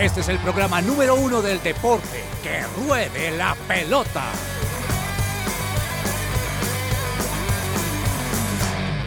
[0.00, 2.24] Este es el programa número uno del deporte.
[2.42, 4.24] ¡Que ruede la pelota!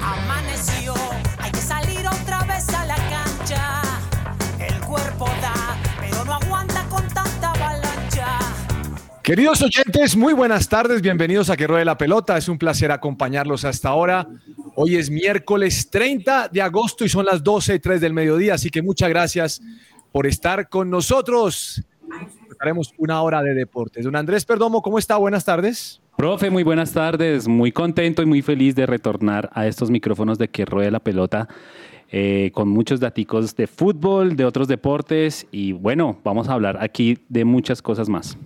[0.04, 0.94] Amaneció,
[1.40, 3.81] hay que salir otra vez a la cancha.
[4.60, 8.38] El cuerpo da, pero no aguanta con tanta avalancha.
[9.24, 13.66] Queridos oyentes, muy buenas tardes, bienvenidos a Que Ruede la Pelota, es un placer acompañarlos
[13.66, 14.28] hasta ahora.
[14.75, 18.70] Hoy es miércoles 30 de agosto y son las 12 y 3 del mediodía, así
[18.70, 19.59] que muchas gracias
[20.13, 21.84] por estar con nosotros.
[22.59, 24.05] Haremos una hora de deportes.
[24.05, 25.17] Don Andrés Perdomo, ¿cómo está?
[25.17, 26.02] Buenas tardes.
[26.16, 27.48] Profe, muy buenas tardes.
[27.48, 31.49] Muy contento y muy feliz de retornar a estos micrófonos de que ruede la pelota
[32.12, 37.18] eh, con muchos daticos de fútbol, de otros deportes y bueno, vamos a hablar aquí
[37.27, 38.38] de muchas cosas más.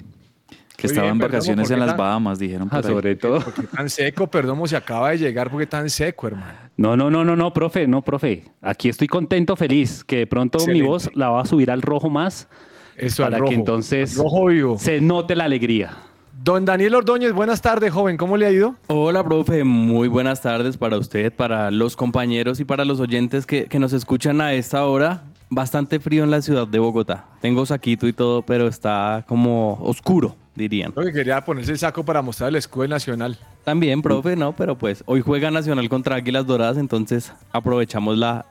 [0.78, 2.94] Que Muy estaba bien, en vacaciones ¿por en las tan- Bahamas, dijeron por Ah, ahí.
[2.94, 3.42] sobre todo.
[3.42, 5.50] ¿Por qué tan seco, Perdomo, se acaba de llegar?
[5.50, 6.54] ¿Por qué tan seco, hermano?
[6.78, 8.46] No, no, no, no, no, profe, no, profe.
[8.62, 10.82] Aquí estoy contento, feliz, que de pronto Excelente.
[10.84, 12.48] mi voz la va a subir al rojo más
[12.96, 14.78] Eso, al para rojo, que entonces al rojo vivo.
[14.78, 15.98] se note la alegría.
[16.44, 18.76] Don Daniel Ordóñez, buenas tardes, joven, ¿cómo le ha ido?
[18.86, 19.64] Hola, profe.
[19.64, 23.94] Muy buenas tardes para usted, para los compañeros y para los oyentes que, que nos
[23.94, 25.24] escuchan a esta hora.
[25.50, 27.26] Bastante frío en la ciudad de Bogotá.
[27.42, 30.92] Tengo saquito y todo, pero está como oscuro, dirían.
[30.96, 33.38] Lo que quería ponerse el saco para mostrar el escudo nacional.
[33.64, 38.46] También, profe, no, pero pues hoy juega Nacional contra Águilas Doradas, entonces aprovechamos la,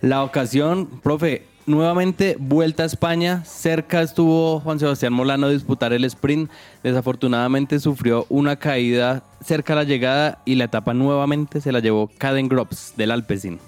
[0.00, 0.88] la ocasión.
[1.02, 3.44] Profe, nuevamente vuelta a España.
[3.44, 6.50] Cerca estuvo Juan Sebastián Molano a disputar el sprint.
[6.82, 12.10] Desafortunadamente sufrió una caída cerca a la llegada y la etapa nuevamente se la llevó
[12.18, 13.58] Caden Grops del Alpecin.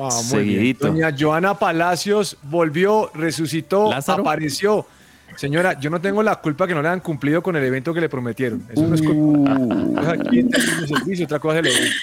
[0.00, 0.56] Ah, muy bien.
[0.56, 0.86] Seguidito.
[0.86, 4.22] Doña Joana Palacios volvió, resucitó, Lázaro.
[4.22, 4.86] apareció.
[5.36, 8.00] Señora, yo no tengo la culpa que no le han cumplido con el evento que
[8.00, 8.62] le prometieron.
[8.70, 9.54] Eso no es culpa.
[10.00, 11.96] Cosa aquí en el servicio, otra cosa es el evento.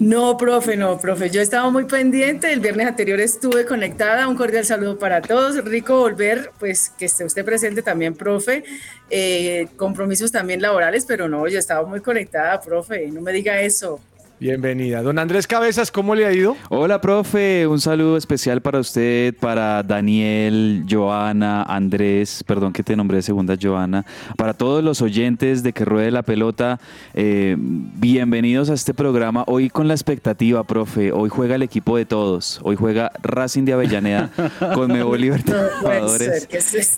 [0.00, 1.30] No, profe, no, profe.
[1.30, 2.52] Yo estaba muy pendiente.
[2.52, 4.28] El viernes anterior estuve conectada.
[4.28, 5.62] Un cordial saludo para todos.
[5.64, 8.64] Rico volver, pues que esté usted presente también, profe.
[9.10, 13.08] Eh, compromisos también laborales, pero no, yo estaba muy conectada, profe.
[13.08, 14.00] No me diga eso.
[14.40, 15.00] Bienvenida.
[15.00, 16.56] Don Andrés Cabezas, ¿cómo le ha ido?
[16.68, 17.68] Hola, profe.
[17.68, 23.56] Un saludo especial para usted, para Daniel, Joana, Andrés, perdón que te nombré de segunda,
[23.60, 24.04] Joana,
[24.36, 26.80] para todos los oyentes de Que Ruede la Pelota.
[27.14, 29.44] eh, bienvenidos a este programa.
[29.46, 31.12] Hoy con la expectativa, profe.
[31.12, 32.58] Hoy juega el equipo de todos.
[32.64, 34.30] Hoy juega Racing de Avellaneda
[34.74, 36.48] con Mebo Libertadores.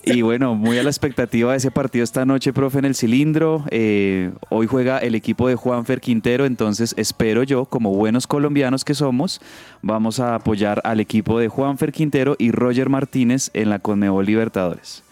[0.04, 3.62] Y bueno, muy a la expectativa de ese partido esta noche, profe, en el cilindro.
[3.70, 8.94] Eh, hoy juega el equipo de Juanfer Quintero, entonces espero yo, como buenos colombianos que
[8.94, 9.40] somos,
[9.82, 15.02] vamos a apoyar al equipo de Juanfer Quintero y Roger Martínez en la Conmebol Libertadores.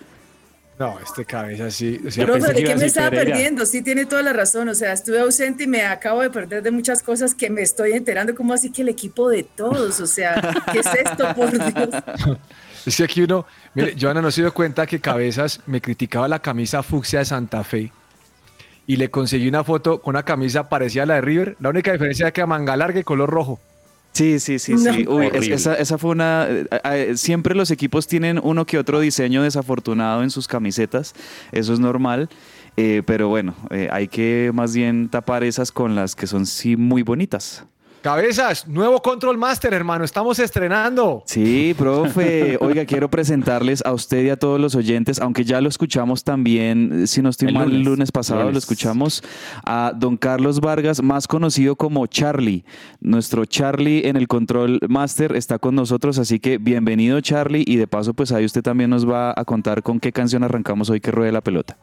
[0.79, 2.01] No, este cabeza sí.
[2.05, 3.33] o sea, Profe, pensé que ¿de iba qué me estaba Pereira.
[3.33, 3.65] perdiendo?
[3.67, 4.69] Sí, tiene toda la razón.
[4.69, 7.93] O sea, estuve ausente y me acabo de perder de muchas cosas que me estoy
[7.93, 8.35] enterando.
[8.35, 10.01] ¿Cómo así que el equipo de todos?
[10.01, 10.35] O sea,
[10.73, 12.39] ¿qué es esto, por Dios?
[12.87, 16.41] es que aquí uno, mire, Joana no se dio cuenta que Cabezas me criticaba la
[16.41, 17.93] camisa fucsia de Santa Fe
[18.87, 21.57] y le conseguí una foto con una camisa parecida a la de River.
[21.61, 23.59] La única diferencia es que a manga larga y color rojo.
[24.13, 24.93] Sí, sí, sí, No.
[24.93, 25.07] sí.
[25.09, 26.47] Uy, es- esa, esa fue una...
[26.49, 31.15] eh, eh, siempre los equipos tienen uno que otro diseño desafortunado en sus camisetas,
[31.51, 32.29] eso es normal,
[32.77, 36.77] eh, pero bueno, eh, hay que más bien tapar esas con las que son sí
[36.77, 37.65] muy bonitas.
[38.05, 40.05] Cabezas, nuevo Control Master, hermano.
[40.05, 41.23] Estamos estrenando.
[41.25, 42.59] Sí, profe.
[42.61, 47.05] Oiga, quiero presentarles a usted y a todos los oyentes, aunque ya lo escuchamos también,
[47.05, 47.87] eh, si no estoy El mal, el lunes.
[47.87, 48.65] lunes pasado lo Lunes.
[48.65, 49.23] escuchamos
[49.65, 52.67] a don Carlos Vargas, más conocido como Charlie.
[53.01, 57.87] Nuestro Charlie en el Control Master está con nosotros, así que bienvenido Charlie y de
[57.87, 61.11] paso pues ahí usted también nos va a contar con qué canción arrancamos hoy que
[61.11, 61.79] ruede la pelota.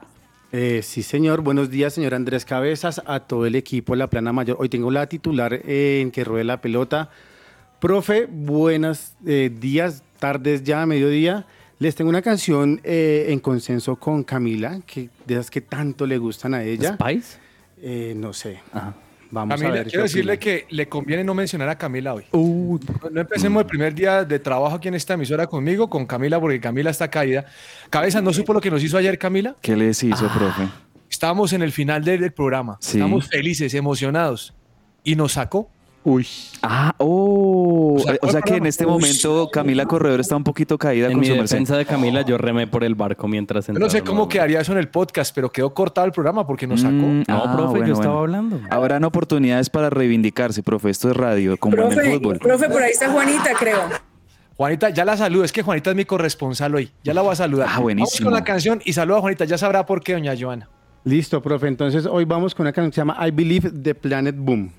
[0.51, 1.41] Eh, sí, señor.
[1.41, 4.57] Buenos días, señor Andrés Cabezas, a todo el equipo La Plana Mayor.
[4.59, 7.09] Hoy tengo la titular eh, en que ruede la pelota.
[7.79, 11.45] Profe, buenos eh, días, tardes ya, mediodía.
[11.79, 16.17] Les tengo una canción eh, en consenso con Camila, que, de esas que tanto le
[16.17, 16.93] gustan a ella.
[16.93, 17.37] ¿Spice?
[17.81, 18.59] Eh, no sé.
[18.71, 18.93] Ajá.
[19.31, 19.87] Vamos Camila, a ver.
[19.87, 20.39] quiero decirle opina.
[20.39, 22.25] que le conviene no mencionar a Camila hoy.
[22.33, 22.77] Uh,
[23.11, 26.59] No, empecemos el primer día de trabajo aquí en esta emisora conmigo, con Camila, porque
[26.59, 27.45] Camila está caída.
[27.89, 29.55] Cabeza, ¿no supo lo que nos hizo ayer Camila?
[29.61, 30.67] ¿Qué les hizo, profe?
[31.09, 32.77] Estábamos en el final del, del programa.
[32.81, 32.97] Sí.
[32.97, 34.53] Estamos felices, emocionados.
[35.03, 35.69] Y nos sacó.
[36.03, 36.25] Uy.
[36.63, 37.95] Ah, oh.
[37.95, 41.13] O sea, O sea que en este momento Camila Corredor está un poquito caída En
[41.13, 41.55] con mi su merced.
[41.55, 44.71] defensa de Camila, yo remé por el barco mientras Yo no sé cómo quedaría eso
[44.71, 46.93] en el podcast, pero quedó cortado el programa porque nos sacó.
[46.95, 48.37] Mm, No, ah, profe, bueno, yo estaba bueno.
[48.37, 48.61] hablando.
[48.71, 50.89] Habrán oportunidades para reivindicarse, profe.
[50.89, 52.39] Esto es radio, como en el Profe, fútbol.
[52.39, 53.81] profe, por ahí está Juanita, creo.
[54.57, 55.43] Juanita, ya la saludo.
[55.43, 56.91] Es que Juanita es mi corresponsal hoy.
[57.03, 57.67] Ya la voy a saludar.
[57.71, 58.07] Ah, buenísimo.
[58.07, 59.45] Vamos con la canción y saluda a Juanita.
[59.45, 60.67] Ya sabrá por qué, doña Joana.
[61.03, 61.67] listo, profe.
[61.67, 64.71] Entonces hoy vamos con una canción que se llama I Believe the Planet Boom.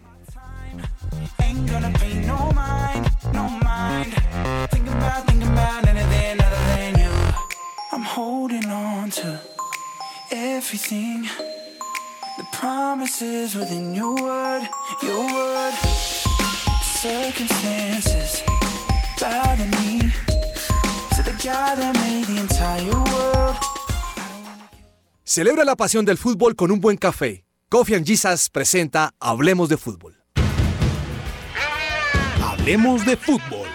[7.93, 9.40] I'm holding on to
[10.31, 11.29] everything.
[12.38, 14.69] The promises within your word,
[15.02, 15.75] your word.
[16.82, 18.43] Circumstances
[21.25, 21.94] the guy that
[22.26, 23.56] the entire world.
[25.25, 27.44] Celebra la pasión del fútbol con un buen café.
[27.69, 30.22] Coffee and Jesus presenta Hablemos de Fútbol.
[32.62, 33.67] Hablemos de Fútbol.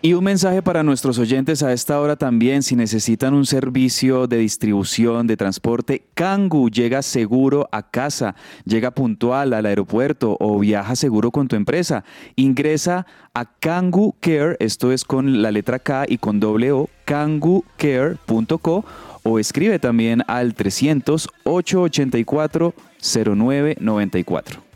[0.00, 4.38] Y un mensaje para nuestros oyentes a esta hora también, si necesitan un servicio de
[4.38, 8.34] distribución, de transporte, Kangu llega seguro a casa,
[8.64, 12.02] llega puntual al aeropuerto o viaja seguro con tu empresa.
[12.34, 13.04] Ingresa
[13.34, 18.84] a Kangu Care, esto es con la letra K y con doble O, kangucare.co
[19.22, 22.72] o escribe también al 300 884
[23.02, 24.67] 0994.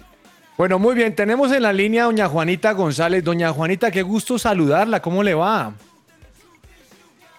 [0.63, 3.25] Bueno, muy bien, tenemos en la línea a doña Juanita González.
[3.25, 5.73] Doña Juanita, qué gusto saludarla, ¿cómo le va?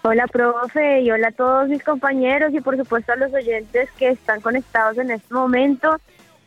[0.02, 4.10] Hola, profe, y hola a todos mis compañeros y por supuesto a los oyentes que
[4.10, 5.96] están conectados en este momento.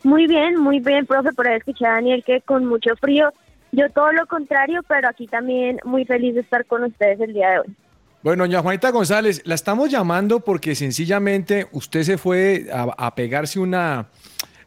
[0.03, 3.33] Muy bien, muy bien, profe, por ahí escuché a Daniel que con mucho frío.
[3.71, 7.49] Yo todo lo contrario, pero aquí también muy feliz de estar con ustedes el día
[7.49, 7.75] de hoy.
[8.21, 13.59] Bueno, doña Juanita González, la estamos llamando porque sencillamente usted se fue a, a pegarse
[13.59, 14.09] una,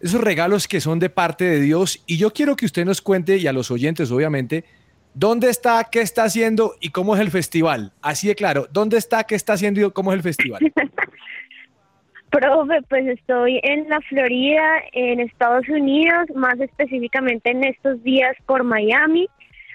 [0.00, 3.36] esos regalos que son de parte de Dios y yo quiero que usted nos cuente
[3.36, 4.64] y a los oyentes obviamente
[5.14, 7.92] dónde está, qué está haciendo y cómo es el festival.
[8.02, 10.60] Así de claro, dónde está, qué está haciendo y cómo es el festival.
[12.30, 18.62] Profe, pues estoy en la Florida, en Estados Unidos, más específicamente en estos días por
[18.62, 19.28] Miami,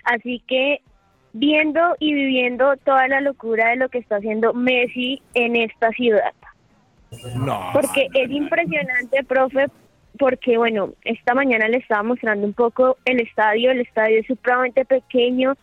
[0.06, 0.80] así que
[1.34, 6.34] viendo y viviendo toda la locura de lo que está haciendo Messi en esta ciudad.
[7.36, 7.72] No.
[7.74, 9.66] Porque es impresionante, profe,
[10.18, 14.86] porque bueno, esta mañana le estaba mostrando un poco el estadio, el estadio es supremamente
[14.86, 15.56] pequeño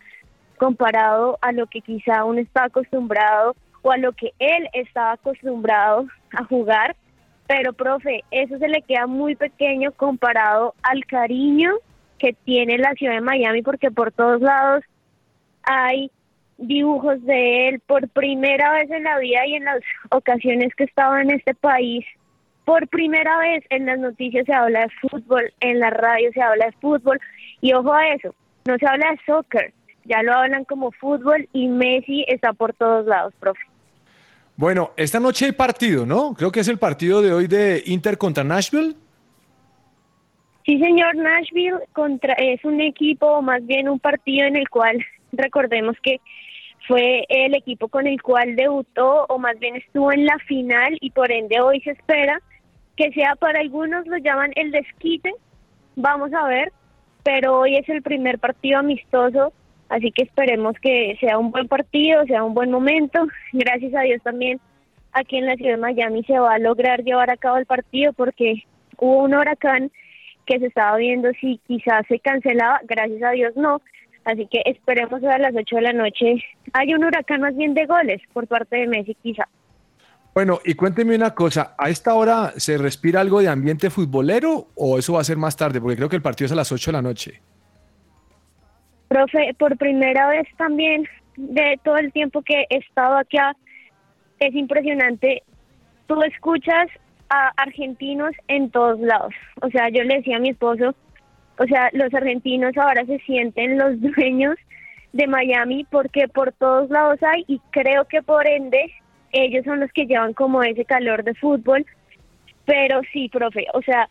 [0.58, 6.06] comparado a lo que quizá uno está acostumbrado o a lo que él estaba acostumbrado
[6.32, 6.94] a jugar,
[7.46, 11.72] pero profe, eso se le queda muy pequeño comparado al cariño
[12.18, 14.84] que tiene la ciudad de Miami porque por todos lados
[15.64, 16.10] hay
[16.58, 21.20] dibujos de él por primera vez en la vida y en las ocasiones que estaba
[21.20, 22.04] en este país
[22.64, 26.66] por primera vez en las noticias se habla de fútbol, en la radio se habla
[26.66, 27.20] de fútbol
[27.60, 28.34] y ojo a eso,
[28.66, 29.72] no se habla de soccer,
[30.04, 33.62] ya lo hablan como fútbol y Messi está por todos lados, profe.
[34.56, 36.34] Bueno, esta noche hay partido, ¿no?
[36.34, 38.94] Creo que es el partido de hoy de Inter contra Nashville.
[40.64, 45.04] Sí, señor, Nashville contra, es un equipo, o más bien un partido en el cual
[45.32, 46.20] recordemos que
[46.86, 51.10] fue el equipo con el cual debutó o más bien estuvo en la final y
[51.10, 52.40] por ende hoy se espera
[52.96, 55.32] que sea para algunos lo llaman el desquite,
[55.96, 56.72] vamos a ver,
[57.22, 59.52] pero hoy es el primer partido amistoso,
[59.88, 63.26] así que esperemos que sea un buen partido, sea un buen momento.
[63.52, 64.60] Gracias a Dios también
[65.12, 68.12] aquí en la ciudad de Miami se va a lograr llevar a cabo el partido
[68.12, 68.64] porque
[68.98, 69.90] hubo un huracán
[70.46, 73.80] que se estaba viendo si quizás se cancelaba, gracias a Dios no,
[74.24, 76.36] así que esperemos a las 8 de la noche
[76.72, 79.48] hay un huracán más bien de goles por parte de Messi quizá.
[80.34, 84.98] Bueno, y cuénteme una cosa, ¿a esta hora se respira algo de ambiente futbolero o
[84.98, 85.80] eso va a ser más tarde?
[85.80, 87.42] Porque creo que el partido es a las 8 de la noche.
[89.08, 91.06] Profe, por primera vez también
[91.36, 93.54] de todo el tiempo que he estado acá,
[94.38, 95.42] es impresionante.
[96.06, 96.88] Tú escuchas
[97.28, 99.34] a argentinos en todos lados.
[99.60, 100.94] O sea, yo le decía a mi esposo,
[101.58, 104.56] o sea, los argentinos ahora se sienten los dueños
[105.12, 108.94] de Miami porque por todos lados hay y creo que por ende
[109.32, 111.84] ellos son los que llevan como ese calor de fútbol.
[112.64, 114.08] Pero sí, profe, o sea,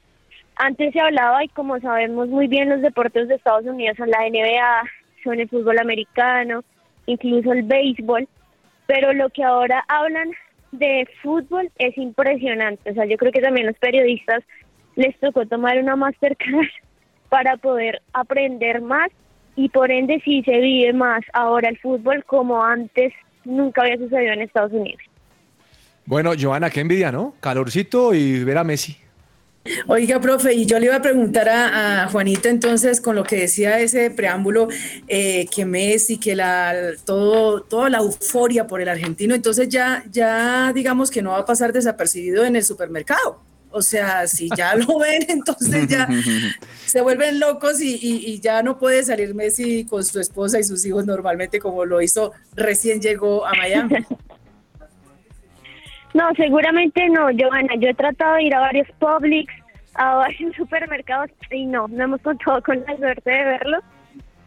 [0.55, 4.27] antes se hablaba y como sabemos muy bien los deportes de Estados Unidos son la
[4.29, 4.83] NBA,
[5.23, 6.63] son el fútbol americano,
[7.05, 8.27] incluso el béisbol,
[8.87, 10.31] pero lo que ahora hablan
[10.71, 12.91] de fútbol es impresionante.
[12.91, 14.43] O sea, yo creo que también los periodistas
[14.95, 16.67] les tocó tomar una masterclass
[17.29, 19.09] para poder aprender más
[19.55, 23.13] y por ende sí se vive más ahora el fútbol como antes
[23.45, 25.01] nunca había sucedido en Estados Unidos.
[26.05, 27.35] Bueno, Joana, qué envidia, ¿no?
[27.39, 28.97] Calorcito y ver a Messi.
[29.87, 33.35] Oiga, profe, y yo le iba a preguntar a, a Juanita entonces con lo que
[33.35, 34.67] decía ese preámbulo,
[35.07, 36.73] eh, que Messi, que la,
[37.05, 41.45] todo, toda la euforia por el argentino, entonces ya, ya digamos que no va a
[41.45, 43.39] pasar desapercibido en el supermercado.
[43.69, 46.09] O sea, si ya lo ven, entonces ya
[46.87, 50.63] se vuelven locos y, y, y, ya no puede salir Messi con su esposa y
[50.63, 53.95] sus hijos normalmente como lo hizo recién llegó a Miami.
[56.13, 57.75] No, seguramente no, Joana.
[57.77, 59.53] Yo he tratado de ir a varios Publix,
[59.95, 63.79] a varios supermercados y no, no hemos contado con la suerte de verlo.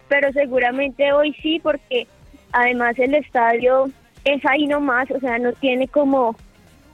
[0.09, 2.07] Pero seguramente hoy sí, porque
[2.53, 3.87] además el estadio
[4.25, 6.37] es ahí nomás, o sea, no tiene como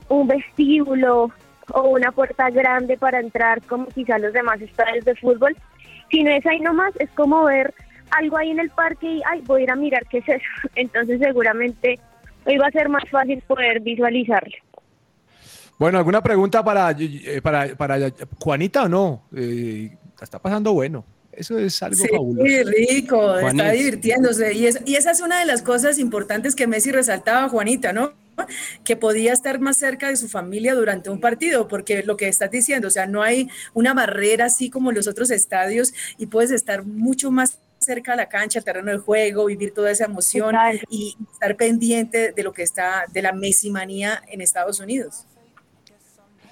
[0.09, 1.31] un vestíbulo
[1.73, 5.55] o una puerta grande para entrar como quizás los demás estadios de fútbol,
[6.09, 7.73] sino es ahí nomás, es como ver
[8.11, 10.45] algo ahí en el parque y, ay, voy a ir a mirar qué es eso.
[10.75, 11.99] Entonces seguramente
[12.45, 14.55] hoy va a ser más fácil poder visualizarlo.
[15.77, 19.23] Bueno, ¿alguna pregunta para, eh, para, para Juanita o no?
[19.35, 21.03] Eh, la está pasando bueno.
[21.31, 22.45] Eso es algo Sí, fabuloso.
[22.89, 23.73] rico, está Juanis.
[23.79, 24.53] divirtiéndose.
[24.53, 28.13] Y, es- y esa es una de las cosas importantes que Messi resaltaba, Juanita, ¿no?
[28.83, 32.51] Que podía estar más cerca de su familia durante un partido, porque lo que estás
[32.51, 36.83] diciendo, o sea, no hay una barrera así como los otros estadios y puedes estar
[36.85, 40.79] mucho más cerca a la cancha, al terreno de juego, vivir toda esa emoción Total.
[40.89, 45.25] y estar pendiente de lo que está, de la Messi manía en Estados Unidos.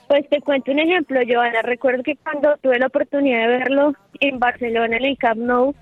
[0.07, 1.61] Pues te cuento un ejemplo, Joana.
[1.61, 5.75] Recuerdo que cuando tuve la oportunidad de verlo en Barcelona, en el Camp Nou,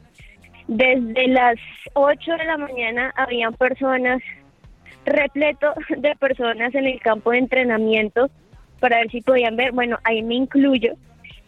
[0.67, 1.55] desde las
[1.93, 4.21] 8 de la mañana habían personas,
[5.05, 8.29] repleto de personas en el campo de entrenamiento
[8.81, 9.71] para ver si podían ver.
[9.71, 10.95] Bueno, ahí me incluyo.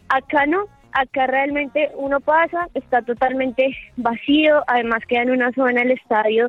[0.08, 5.92] Acá no, acá realmente uno pasa, está totalmente vacío, además queda en una zona del
[5.92, 6.48] estadio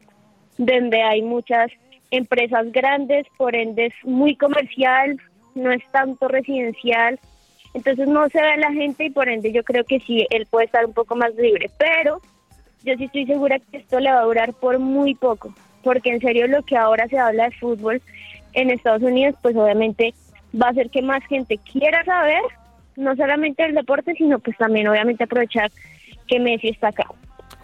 [0.57, 1.71] donde hay muchas
[2.11, 5.19] empresas grandes, por ende es muy comercial,
[5.55, 7.19] no es tanto residencial,
[7.73, 10.65] entonces no se ve la gente y por ende yo creo que sí, él puede
[10.65, 12.19] estar un poco más libre, pero
[12.83, 16.19] yo sí estoy segura que esto le va a durar por muy poco, porque en
[16.19, 18.01] serio lo que ahora se habla de fútbol
[18.53, 20.13] en Estados Unidos, pues obviamente
[20.61, 22.41] va a hacer que más gente quiera saber,
[22.95, 25.71] no solamente el deporte, sino pues también obviamente aprovechar
[26.27, 27.05] que Messi está acá.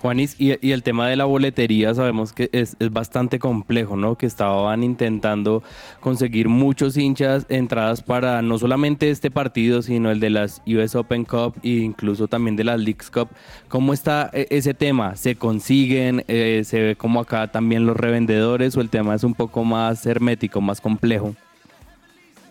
[0.01, 4.15] Juanis, y, y el tema de la boletería sabemos que es, bastante complejo, ¿no?
[4.15, 5.63] Que estaban intentando
[5.99, 11.25] conseguir muchos hinchas entradas para no solamente este partido, sino el de las US Open
[11.25, 13.29] Cup e incluso también de las Leagues Cup.
[13.69, 15.15] ¿Cómo está eh, ese tema?
[15.15, 16.23] ¿Se consiguen?
[16.27, 20.05] Eh, ¿Se ve como acá también los revendedores o el tema es un poco más
[20.05, 21.33] hermético, más complejo?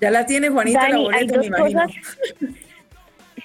[0.01, 1.83] Ya la tiene Juanita la Dani, hay boleta, dos me imagino.
[1.83, 1.97] cosas.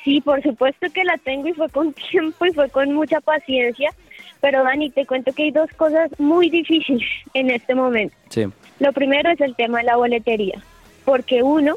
[0.03, 3.91] Sí, por supuesto que la tengo y fue con tiempo y fue con mucha paciencia,
[4.39, 8.15] pero Dani, te cuento que hay dos cosas muy difíciles en este momento.
[8.29, 8.48] Sí.
[8.79, 10.62] Lo primero es el tema de la boletería,
[11.05, 11.75] porque uno,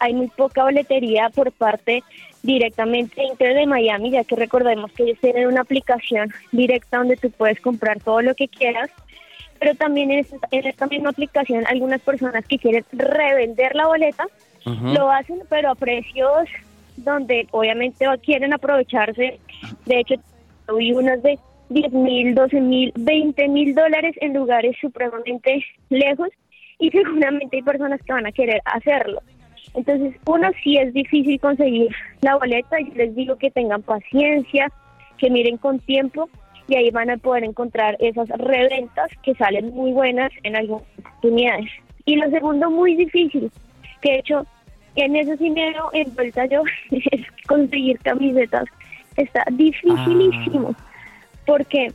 [0.00, 2.02] hay muy poca boletería por parte
[2.42, 7.16] directamente de Inter de Miami, ya que recordemos que ellos tienen una aplicación directa donde
[7.16, 8.90] tú puedes comprar todo lo que quieras,
[9.62, 14.26] pero también en esta, en esta misma aplicación algunas personas que quieren revender la boleta
[14.66, 14.88] Ujú.
[14.88, 16.48] lo hacen, pero a precios
[16.96, 19.38] donde obviamente quieren aprovecharse.
[19.86, 20.16] De hecho,
[20.76, 21.38] vi unas de
[21.68, 26.30] 10 mil, 12 mil, 20 mil dólares en lugares supremamente lejos
[26.80, 29.22] y seguramente hay personas que van a querer hacerlo.
[29.74, 32.80] Entonces, uno sí es difícil conseguir la boleta.
[32.80, 34.72] Yo les digo que tengan paciencia,
[35.18, 36.28] que miren con tiempo
[36.72, 41.70] y ahí van a poder encontrar esas reventas que salen muy buenas en algunas oportunidades.
[42.06, 43.50] Y lo segundo, muy difícil,
[44.00, 44.46] que de hecho
[44.96, 48.64] en eso sí me veo envuelta yo, es conseguir camisetas.
[49.16, 50.74] Está dificilísimo,
[51.44, 51.92] porque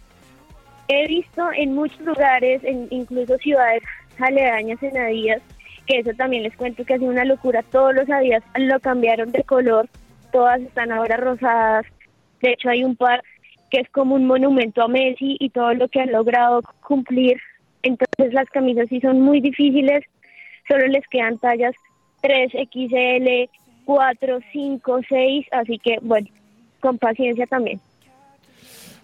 [0.89, 3.81] he visto en muchos lugares, en incluso ciudades
[4.19, 5.41] aledañas en Adidas,
[5.87, 7.63] que eso también les cuento que ha sido una locura.
[7.63, 9.89] Todos los Adidas lo cambiaron de color,
[10.31, 11.87] todas están ahora rosadas.
[12.41, 13.23] De hecho, hay un par
[13.69, 17.37] que es como un monumento a Messi y todo lo que han logrado cumplir.
[17.83, 20.03] Entonces, las camisas sí son muy difíciles,
[20.67, 21.75] solo les quedan tallas
[22.21, 23.49] 3, XL,
[23.85, 26.27] 4, 5, 6, así que bueno,
[26.79, 27.79] con paciencia también.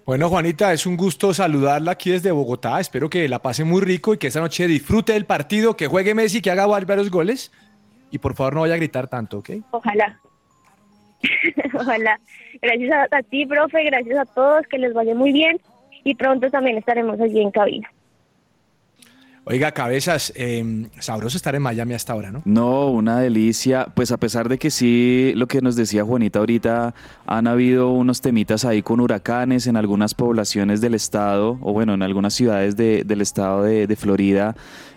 [0.06, 2.82] Bueno, Juanita, es un gusto saludarla aquí desde Bogotá.
[2.82, 6.14] Espero que la pase muy rico y que esta noche disfrute del partido, que juegue
[6.14, 7.54] Messi, que haga varios goles.
[8.12, 9.52] Y por favor no vaya a gritar tanto, ¿ok?
[9.72, 10.20] Ojalá.
[11.74, 12.20] Ojalá.
[12.62, 15.60] Gracias a, a ti, profe, gracias a todos, que les vaya muy bien
[16.04, 17.90] y pronto también estaremos allí en cabina.
[19.46, 22.42] Oiga, cabezas, eh, sabroso estar en Miami hasta ahora, ¿no?
[22.46, 23.88] No, una delicia.
[23.94, 26.94] Pues a pesar de que sí, lo que nos decía Juanita ahorita,
[27.26, 32.04] han habido unos temitas ahí con huracanes en algunas poblaciones del estado, o bueno, en
[32.04, 34.56] algunas ciudades de- del estado de, de Florida,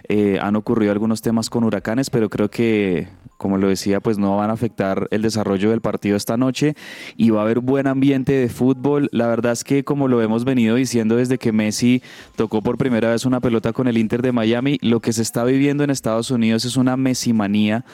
[0.08, 4.36] eh, han ocurrido algunos temas con huracanes, pero creo que, como lo decía, pues no
[4.36, 6.74] van a afectar el desarrollo del partido esta noche
[7.16, 9.08] y va a haber buen ambiente de fútbol.
[9.12, 12.02] La verdad es que, como lo hemos venido diciendo desde que Messi
[12.36, 15.44] tocó por primera vez una pelota con el Inter de Miami, lo que se está
[15.44, 17.84] viviendo en Estados Unidos es una Messi-manía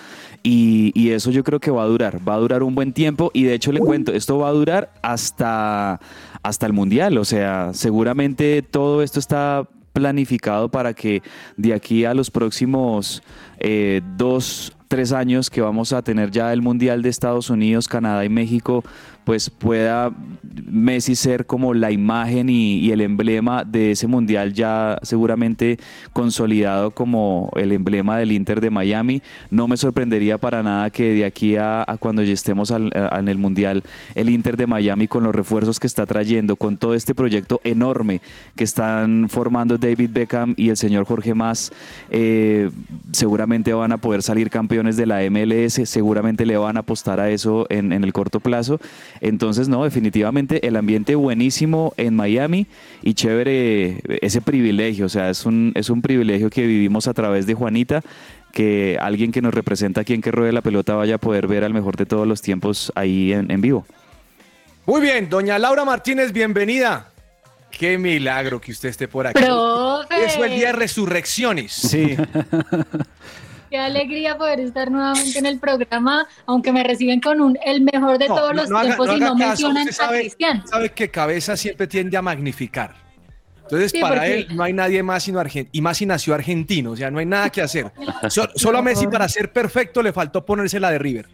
[0.42, 3.30] y, y eso yo creo que va a durar, va a durar un buen tiempo
[3.32, 6.00] y de hecho le cuento, esto va a durar hasta,
[6.42, 11.22] hasta el Mundial, o sea, seguramente todo esto está planificado para que
[11.56, 13.22] de aquí a los próximos
[13.58, 18.24] eh, dos, tres años que vamos a tener ya el Mundial de Estados Unidos, Canadá
[18.24, 18.84] y México,
[19.24, 20.10] pues pueda
[20.66, 25.78] Messi ser como la imagen y, el emblema de ese mundial ya seguramente
[26.12, 29.22] consolidado como el emblema del Inter de Miami.
[29.50, 33.38] No me sorprendería para nada que de aquí a, cuando ya estemos al- en el
[33.38, 33.82] mundial,
[34.14, 38.20] el Inter de Miami con los refuerzos que está trayendo, con todo este proyecto enorme
[38.56, 41.72] que están formando David Beckham y el señor Jorge Mas,
[42.10, 42.70] eh,
[43.12, 47.30] seguramente van a poder salir campeones de la MLS, seguramente le van a apostar a
[47.30, 48.80] eso en, en el corto plazo.
[49.20, 52.66] Entonces, no, definitivamente el ambiente buenísimo en Miami
[53.02, 57.46] y chévere ese privilegio, o sea, es un, es un privilegio que vivimos a través
[57.46, 58.02] de Juanita
[58.52, 61.64] que alguien que nos representa aquí en que ruede la pelota vaya a poder ver
[61.64, 63.86] al mejor de todos los tiempos ahí en, en vivo.
[64.84, 67.08] Muy bien, doña Laura Martínez, bienvenida.
[67.70, 69.42] Qué milagro que usted esté por aquí.
[69.42, 70.24] Profe.
[70.26, 71.72] Eso el día de resurrecciones.
[71.72, 72.16] Sí.
[73.72, 78.18] Qué alegría poder estar nuevamente en el programa, aunque me reciben con un el mejor
[78.18, 80.62] de No, todos no, los no tiempos y no mencionan a sabe- Cristian.
[80.68, 82.94] Sabe que cabeza siempre tiende a magnificar.
[83.62, 85.70] Entonces, Sí, para porque- él no hay nadie más sino argentino.
[85.72, 86.90] Y más si nació argentino.
[86.90, 87.90] O sea, no hay nada que hacer.
[88.28, 91.28] So- solo a Messi, para ser perfecto, le faltó ponerse la de River.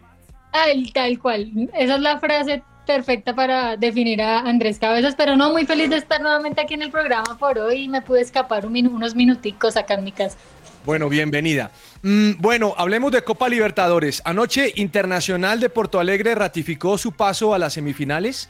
[0.53, 1.51] Tal, tal cual.
[1.73, 5.97] Esa es la frase perfecta para definir a Andrés Cabezas, pero no, muy feliz de
[5.97, 9.75] estar nuevamente aquí en el programa por hoy y me pude escapar un unos minuticos
[9.75, 10.37] acá en mi casa.
[10.85, 11.71] Bueno, bienvenida.
[12.03, 14.21] Mm, bueno, hablemos de Copa Libertadores.
[14.25, 18.49] Anoche Internacional de Porto Alegre ratificó su paso a las semifinales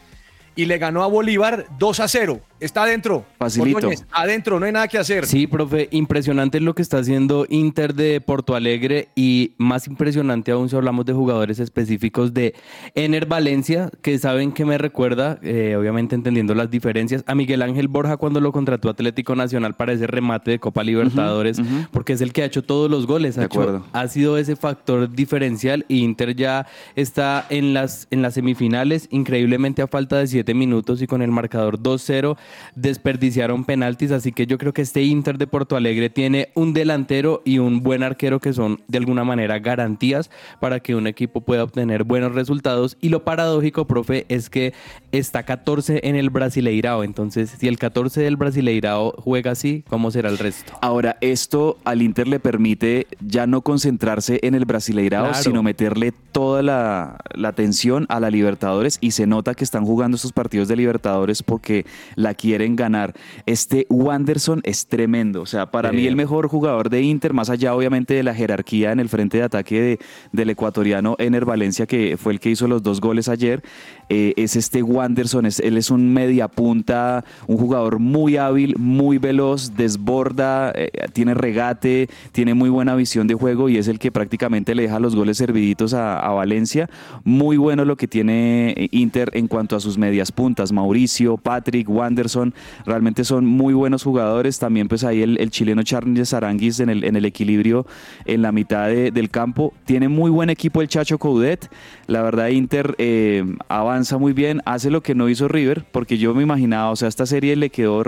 [0.61, 2.41] y le ganó a Bolívar 2 a 0.
[2.59, 3.25] Está adentro.
[3.37, 3.77] Facilito.
[3.77, 5.25] Ordóñez, adentro, no hay nada que hacer.
[5.25, 10.67] Sí, profe, impresionante lo que está haciendo Inter de Porto Alegre y más impresionante aún
[10.67, 12.53] si hablamos de jugadores específicos de
[12.95, 17.87] Ener Valencia, que saben que me recuerda, eh, obviamente entendiendo las diferencias, a Miguel Ángel
[17.87, 21.61] Borja cuando lo contrató Atlético Nacional para ese remate de Copa Libertadores,
[21.91, 23.85] porque es el que ha hecho todos los goles, ha, De hecho- acuerdo.
[23.93, 29.81] ha sido ese factor diferencial y Inter ya está en las, en las semifinales, increíblemente
[29.81, 32.37] a falta de 7 minutos y con el marcador 2-0
[32.75, 37.41] desperdiciaron penaltis, así que yo creo que este Inter de Porto Alegre tiene un delantero
[37.45, 41.63] y un buen arquero que son de alguna manera garantías para que un equipo pueda
[41.63, 44.73] obtener buenos resultados y lo paradójico, profe, es que
[45.11, 50.29] está 14 en el Brasileirao, entonces si el 14 del Brasileirao juega así, ¿cómo será
[50.29, 50.73] el resto?
[50.81, 55.43] Ahora, esto al Inter le permite ya no concentrarse en el Brasileirao, Claro.
[55.43, 60.15] sino meterle toda la, la atención a la Libertadores y se nota que están jugando
[60.15, 63.13] estos partidos de Libertadores porque la quieren ganar.
[63.45, 65.95] Este Wanderson es tremendo, o sea, para Sí.
[65.97, 69.37] mí el mejor jugador de Inter, más allá obviamente de la jerarquía en el frente
[69.37, 69.99] de ataque de-
[70.31, 73.61] del ecuatoriano Ener Valencia, que fue el que hizo los dos goles ayer,
[74.09, 79.17] eh, es este Wanderson, es, él es un media punta, un jugador muy hábil, muy
[79.17, 84.11] veloz, desborda, eh, tiene regate, tiene muy buena visión de juego y es el que
[84.11, 86.89] prácticamente le deja los goles serviditos a, a Valencia.
[87.23, 92.53] Muy bueno lo que tiene Inter en cuanto a sus medias puntas, Mauricio, Patrick, Wanderson,
[92.85, 94.59] realmente son muy buenos jugadores.
[94.59, 97.85] También pues ahí el, el chileno Charles Aranguis en el, en el equilibrio
[98.25, 99.73] en la mitad de- del campo.
[99.85, 101.69] Tiene muy buen equipo el Chacho Coudet.
[102.07, 106.33] La verdad Inter eh, avanza muy bien, hace lo que no hizo River, porque yo
[106.33, 108.03] me imaginaba, o sea, esta serie le quedó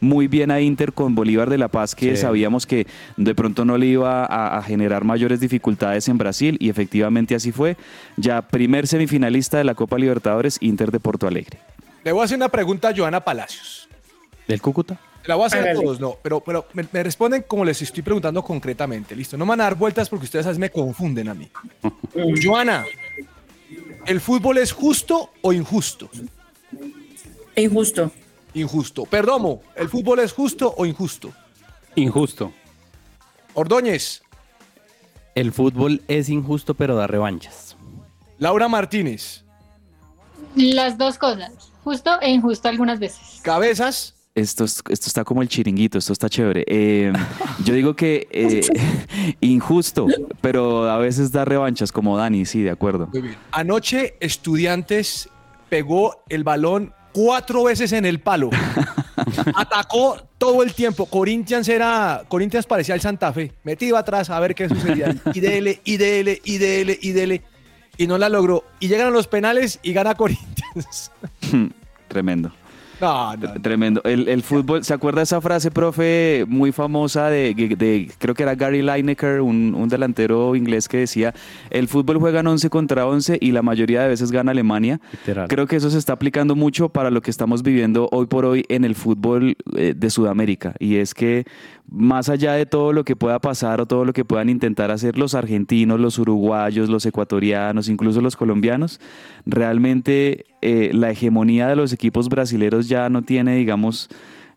[0.00, 2.22] muy bien a Inter con Bolívar de la Paz, que Sí.
[2.22, 6.68] sabíamos que de pronto no le iba a, a generar mayores dificultades en Brasil y
[6.68, 7.76] efectivamente así fue.
[8.16, 11.49] Ya primer semifinalista de la Copa Libertadores, Inter de Porto Alegre.
[12.02, 13.88] Le voy a hacer una pregunta a Joana Palacios.
[14.48, 14.98] ¿Del Cúcuta?
[15.26, 18.02] La voy a hacer a todos, no, pero, pero me, me responden como les estoy
[18.02, 19.36] preguntando concretamente, ¿listo?
[19.36, 21.50] No me van a dar vueltas porque ustedes a veces me confunden a mí.
[22.42, 22.86] Joana,
[24.06, 26.08] ¿el fútbol es justo o injusto?
[27.54, 28.10] Injusto.
[28.54, 29.04] Injusto.
[29.04, 31.32] Perdomo, ¿el fútbol es justo o injusto?
[31.96, 32.52] Injusto.
[33.54, 34.22] Ordóñez,
[35.34, 37.76] El fútbol es injusto pero da revanchas.
[38.38, 39.44] Laura Martínez,
[40.56, 43.40] Las dos cosas, justo e injusto algunas veces.
[43.42, 46.64] Cabezas, Esto, es- esto está como el chiringuito, esto está chévere.
[46.68, 47.12] Eh,
[47.64, 48.60] yo digo que eh,
[49.40, 50.06] injusto,
[50.40, 53.08] pero a veces da revanchas, como Dani, sí, de acuerdo.
[53.12, 53.36] Muy bien.
[53.50, 55.28] Anoche Estudiantes
[55.68, 58.50] pegó el balón cuatro veces en el palo.
[59.54, 61.06] Atacó todo el tiempo.
[61.06, 62.22] Corinthians era.
[62.28, 63.52] Corinthians parecía el Santa Fe.
[63.64, 65.14] Metido atrás a ver qué sucedía.
[65.34, 67.42] Y dele, y dele, y dele, y dele.
[68.00, 68.64] Y no la logró.
[68.80, 71.12] Y llegan a los penales y gana Corinthians.
[72.08, 72.50] Tremendo.
[73.00, 73.48] No, no.
[73.54, 74.00] Tr- Tremendo.
[74.04, 78.54] El, el fútbol, ¿se acuerda esa frase, profe, muy famosa de, de- creo que era
[78.54, 81.34] Gary Lineker, un, un delantero inglés que decía,
[81.70, 85.00] el fútbol juegan 11 contra 11 y la mayoría de veces gana Alemania?
[85.12, 85.48] Literal.
[85.48, 88.64] Creo que eso se está aplicando mucho para lo que estamos viviendo hoy por hoy
[88.68, 90.74] en el fútbol eh, de Sudamérica.
[90.78, 91.44] Y es que
[91.90, 95.18] más allá de todo lo que pueda pasar o todo lo que puedan intentar hacer
[95.18, 99.00] los argentinos, los uruguayos, los ecuatorianos, incluso los colombianos,
[99.46, 104.08] realmente eh, la hegemonía de los equipos brasileños ya no tiene, digamos,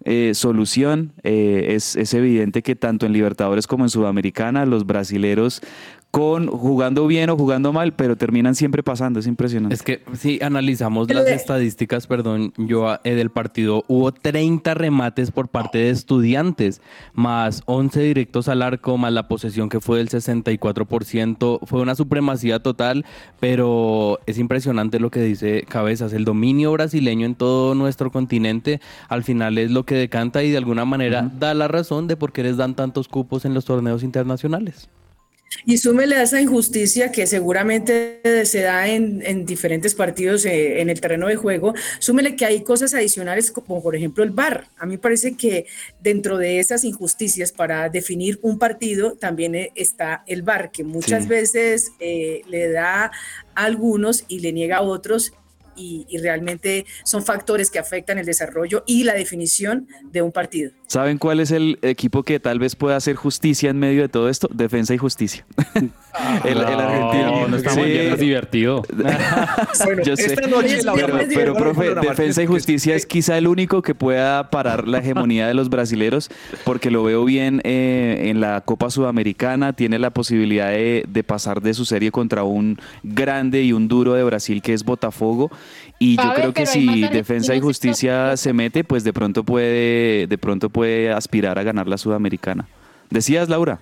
[0.05, 1.13] eh, solución.
[1.23, 5.61] Eh, es, es evidente que tanto en Libertadores como en Sudamericana los brasileros
[6.13, 9.73] con jugando bien o jugando mal, pero terminan siempre pasando, es impresionante.
[9.73, 15.47] Es que si analizamos las estadísticas, perdón, yo eh, del partido, hubo 30 remates por
[15.47, 16.82] parte de estudiantes,
[17.13, 22.60] más 11 directos al arco, más la posesión que fue del 64%, fue una supremacía
[22.60, 23.06] total,
[23.39, 29.23] pero es impresionante lo que dice Cabezas, el dominio brasileño en todo nuestro continente al
[29.23, 32.43] final es lo que decanta y de alguna manera da la razón de por qué
[32.43, 34.89] les dan tantos cupos en los torneos internacionales.
[35.65, 40.89] Y súmele a esa injusticia que seguramente se da en, en diferentes partidos eh, en
[40.89, 44.67] el terreno de juego, súmele que hay cosas adicionales como por ejemplo el VAR.
[44.77, 45.65] A mí parece que
[46.01, 51.23] dentro de esas injusticias para definir un partido también eh, está el VAR, que muchas
[51.23, 51.29] Sí.
[51.29, 53.11] veces eh, le da a
[53.65, 55.33] algunos y le niega a otros.
[55.75, 60.71] Y, y realmente son factores que afectan el desarrollo y la definición de un partido.
[60.88, 64.29] ¿Saben cuál es el equipo que tal vez pueda hacer justicia en medio de todo
[64.29, 64.47] esto?
[64.53, 65.45] Defensa y justicia.
[66.43, 67.47] el, el argentino.
[67.47, 67.89] no estamos Sí.
[67.91, 68.83] bien, es divertido.
[70.05, 73.95] Yo sé, esta noche pero, pero, profe, Defensa y Justicia es quizá el único que
[73.95, 76.29] pueda parar la hegemonía de los brasileros,
[76.63, 81.62] porque lo veo bien eh, en la Copa Sudamericana, tiene la posibilidad de, de pasar
[81.62, 85.51] de su serie contra un grande y un duro de Brasil que es Botafogo,
[85.99, 90.38] y yo creo que si Defensa y Justicia se mete, pues de pronto puede, de
[90.38, 92.67] pronto puede aspirar a ganar la Sudamericana.
[93.10, 93.80] Decías, Laura.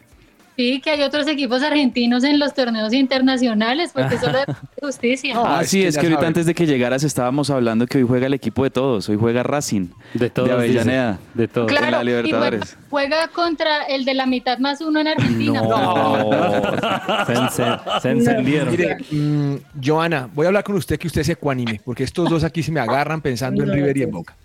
[0.58, 4.46] Sí, que hay otros equipos argentinos en los torneos internacionales, porque solo de
[4.82, 5.34] justicia.
[5.34, 7.98] No, Ah, es sí, que es que ahorita antes de que llegaras estábamos hablando que
[7.98, 9.88] hoy juega el equipo de todos, hoy juega Racing.
[10.14, 10.50] De todos.
[10.50, 11.12] De Avellaneda.
[11.14, 11.24] dice.
[11.34, 11.68] De todos.
[11.68, 11.86] Claro.
[11.86, 12.78] en la y juega, Libertadores.
[12.90, 15.62] juega contra el de la mitad más uno en Argentina.
[17.26, 18.72] se, ence- se encendieron.
[18.72, 22.44] Mire, mm, Joana, voy a hablar con usted que usted se ecuanime, porque estos dos
[22.44, 24.18] aquí se me agarran pensando en No, River y en no.
[24.18, 24.36] Boca.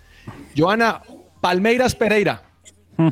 [0.56, 1.00] Joana,
[1.40, 2.42] Palmeiras Pereira.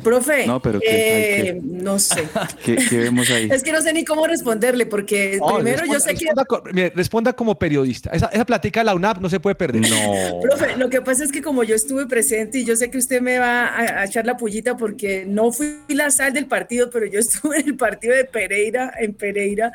[0.03, 1.49] Profe, No, pero ¿qué?
[1.49, 2.27] eh, no sé.
[2.65, 3.47] ¿Qué, qué vemos ahí?
[3.51, 6.71] Es que no sé ni cómo responderle, porque No, primero yo responda- sé que responda,
[6.73, 8.09] mire, responda como periodista.
[8.11, 9.81] Esa, esa plática de la UNAP no se puede perder.
[9.89, 10.39] No.
[10.41, 13.21] Profe, lo que pasa es que como yo estuve presente y yo sé que usted
[13.21, 17.05] me va a, a echar la pullita porque no fui la sal del partido, pero
[17.05, 19.71] yo estuve en el partido de Pereira, en Pereira,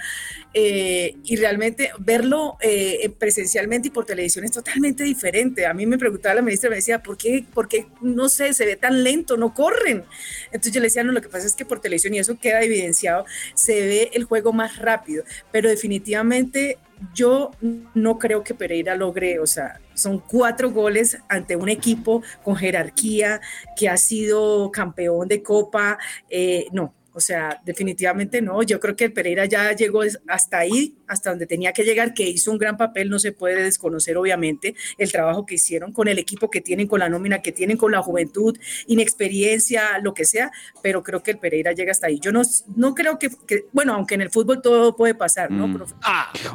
[0.55, 5.67] eh, y realmente verlo eh, presencialmente y por televisión es totalmente diferente.
[5.67, 8.67] A mí me preguntaba la ministra, me decía, ¿por qué, por qué no sé, se
[8.67, 10.00] ve tan lento, no corren?
[10.47, 12.63] Entonces yo le decía, no, lo que pasa es que por televisión, y eso queda
[12.63, 16.79] evidenciado, se ve el juego más rápido, pero definitivamente
[17.15, 17.51] yo
[17.95, 23.41] no creo que Pereira logre, o sea, son cuatro goles ante un equipo con jerarquía
[23.77, 26.95] que ha sido campeón de Copa, eh, no.
[27.13, 28.63] O sea, definitivamente no.
[28.63, 32.23] Yo creo que el Pereira ya llegó hasta ahí, hasta donde tenía que llegar, que
[32.29, 33.11] hizo un gran papel.
[33.11, 37.01] No se puede desconocer, obviamente, el trabajo que hicieron con el equipo que tienen, con
[37.01, 40.51] la nómina que tienen, con la juventud, inexperiencia, lo que sea.
[40.83, 42.21] Pero creo que el Pereira llega hasta ahí.
[42.21, 42.43] Yo no,
[42.77, 45.67] no creo que, que- bueno, aunque en el fútbol todo puede pasar, ¿no?
[45.69, 45.75] Mm.
[45.75, 45.95] profe?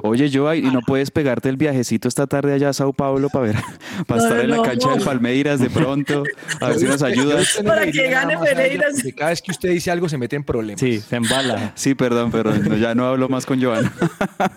[0.03, 3.45] Oye, yo, ¿y no puedes pegarte el viajecito esta tarde allá a Sao Paulo para
[3.47, 3.55] ver,
[4.07, 4.95] para No, estar en la no, cancha no.
[4.95, 6.23] del Palmeiras de pronto?
[6.61, 7.59] A ver si nos ayudas.
[7.65, 8.87] Para que gane Pereira.
[9.17, 10.79] Cada vez que usted dice algo se mete en problemas.
[10.79, 11.73] Sí, se embala.
[11.75, 13.91] Sí, perdón, perdón, no, ya no hablo más con Joana.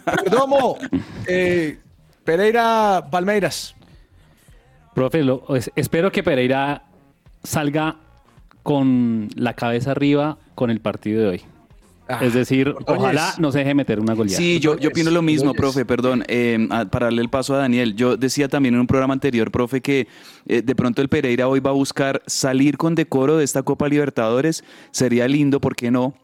[0.05, 0.77] Perdomo,
[1.27, 1.79] eh,
[2.25, 3.75] Pereira Palmeiras.
[4.95, 6.85] Profe, lo- es- espero que Pereira
[7.43, 7.97] salga
[8.63, 11.43] con la cabeza arriba con el partido de hoy.
[12.09, 14.39] Ah, es decir, ojalá no se deje meter una goleada.
[14.39, 16.59] Sí, yo, yo opino lo mismo, profe, perdón, eh,
[16.91, 17.95] para darle el paso a Daniel.
[17.95, 20.09] Yo decía también en un programa anterior, profe, que
[20.47, 23.89] eh, de pronto el Pereira hoy va a buscar salir con decoro de esta Copa
[23.89, 24.65] Libertadores.
[24.91, 26.15] Sería lindo, ¿por qué no?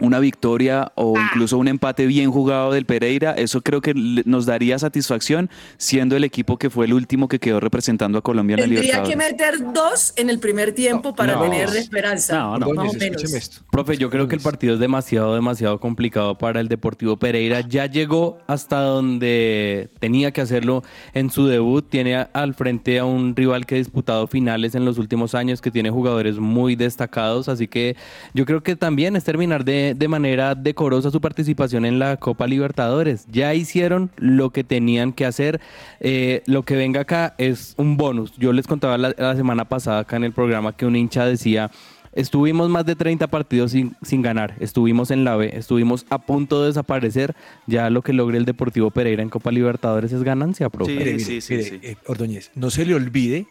[0.00, 4.78] Una victoria o incluso un empate bien jugado del Pereira, eso creo que nos daría
[4.78, 8.66] satisfacción siendo el equipo que fue el último que quedó representando a Colombia en la
[8.66, 9.60] Tendría que Libertadores.
[9.60, 11.42] meter dos en el primer tiempo para no.
[11.42, 12.34] tener esperanza.
[12.36, 12.58] No, no.
[12.58, 13.16] más o Ordóñez, menos.
[13.16, 13.62] escúcheme esto.
[13.70, 17.60] Profe, yo creo que el partido es demasiado, demasiado complicado para el Deportivo Pereira.
[17.60, 21.88] Ya llegó hasta donde tenía que hacerlo en su debut.
[21.88, 25.70] Tiene al frente a un rival que ha disputado finales en los últimos años, que
[25.70, 27.48] tiene jugadores muy destacados.
[27.48, 27.96] Así que
[28.32, 32.46] yo creo que también es terminar de, de manera decorosa su participación en la Copa
[32.46, 33.26] Libertadores.
[33.30, 35.60] Ya hicieron lo que tenían que hacer.
[36.00, 38.32] Eh, lo que venga acá es un bonus.
[38.38, 41.70] Yo les contaba la, la semana pasada acá en el programa que un hincha decía...
[42.14, 44.54] Estuvimos más de 30 partidos sin, sin ganar.
[44.60, 45.50] Estuvimos en la B.
[45.52, 47.34] Estuvimos a punto de desaparecer.
[47.66, 50.92] Ya lo que logre el Deportivo Pereira en Copa Libertadores es ganancia, profe.
[50.92, 50.98] Sí.
[50.98, 51.80] Mire, sí, sí, mire, sí.
[51.82, 53.48] eh, Ordóñez, no se le olvide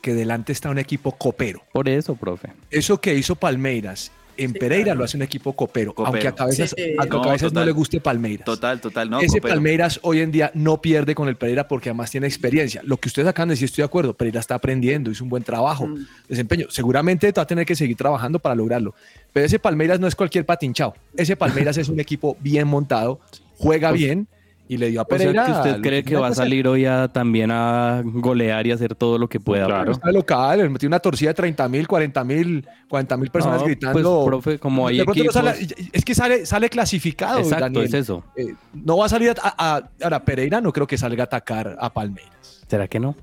[0.00, 1.62] que delante está un equipo copero.
[1.72, 2.52] Por eso, profe.
[2.70, 6.12] Eso que hizo Palmeiras en Pereira lo hace un equipo copero, Copero.
[6.14, 6.94] aunque a cabezas, Sí.
[6.98, 8.44] aunque a No, cabezas no le guste Palmeiras.
[8.44, 9.20] Total, total, no.
[9.20, 9.54] Ese Copero.
[9.54, 12.80] Palmeiras hoy en día no pierde con el Pereira porque además tiene experiencia.
[12.84, 14.14] Lo que ustedes acaban de decir, estoy de acuerdo.
[14.14, 16.06] Pereira está aprendiendo, hizo un buen trabajo, Mm.
[16.28, 16.66] desempeño.
[16.70, 18.94] Seguramente va a tener que seguir trabajando para lograrlo.
[19.32, 20.94] Pero ese Palmeiras no es cualquier patinchao.
[21.16, 23.20] Ese Palmeiras es un equipo bien montado,
[23.56, 24.28] juega bien
[24.66, 25.44] y le dio a O sea Pereira.
[25.44, 29.18] que usted cree que va a salir hoy a, también a golear y hacer todo
[29.18, 29.66] lo que pueda.
[29.66, 29.92] Claro.
[29.92, 33.66] Está local, le metió una torcida de 30 mil, 40 mil, 40 mil personas No,
[33.66, 33.92] gritando.
[33.92, 37.40] pues, profe, como hay pronto no equipos- sale- es que sale, sale clasificado.
[37.40, 37.84] Exacto, Daniel.
[37.84, 38.24] es eso.
[38.36, 41.76] Eh, no va a salir a, a- ahora Pereira no creo que salga a atacar
[41.78, 42.62] a Palmeiras.
[42.66, 43.14] ¿Será que no?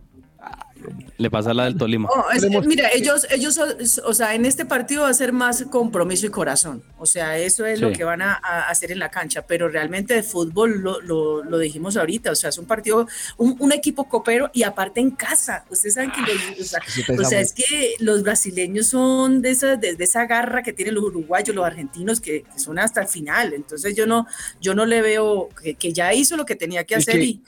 [1.17, 2.09] Le pasa la del Tolima.
[2.15, 3.59] No, es- Tenemos- mira, ellos, ellos,
[4.03, 6.83] o- sea, en este partido va a ser más compromiso y corazón.
[6.97, 9.43] O sea, eso es lo que van a, a hacer en la cancha.
[9.47, 12.31] Pero realmente de fútbol lo, lo, lo dijimos ahorita.
[12.31, 15.65] O sea, es un partido, un, un equipo copero y aparte en casa.
[15.69, 19.41] Ustedes saben que los, o sea, Eso pesa o sea, es que los brasileños son
[19.41, 22.79] de esa, de, de esa garra que tienen los uruguayos, los argentinos, que, que son
[22.79, 23.53] hasta el final.
[23.53, 24.25] Entonces yo no,
[24.59, 27.25] yo no le veo que, que ya hizo lo que tenía que Es hacer que-
[27.25, 27.41] y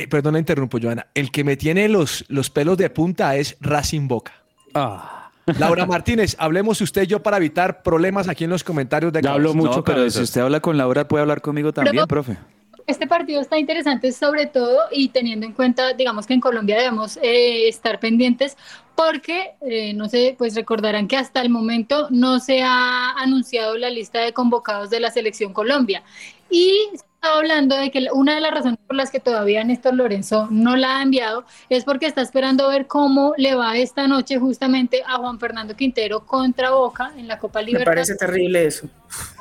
[0.00, 1.08] Eh, perdona, interrumpo, Joana.
[1.14, 4.32] El que me tiene los, los pelos de punta es Racing Boca.
[4.72, 9.20] Ah, Laura Martínez, hablemos usted y yo para evitar problemas aquí en los comentarios de
[9.20, 10.16] Ya hablo mucho, No, pero cabezas.
[10.16, 12.38] si usted habla con Laura, puede hablar conmigo también, profe.
[12.86, 17.18] Este partido está interesante sobre todo y teniendo en cuenta, digamos que en Colombia debemos
[17.18, 18.56] eh, estar pendientes
[18.96, 23.90] porque, eh, no sé, pues recordarán que hasta el momento no se ha anunciado la
[23.90, 26.02] lista de convocados de la selección Colombia.
[26.48, 26.88] Y
[27.20, 30.48] se estaba hablando de que una de las razones por las que todavía Néstor Lorenzo
[30.50, 35.02] no la ha enviado es porque está esperando ver cómo le va esta noche justamente
[35.06, 38.08] a Juan Fernando Quintero contra Boca en la Copa me Libertadores.
[38.08, 38.88] parece terrible eso.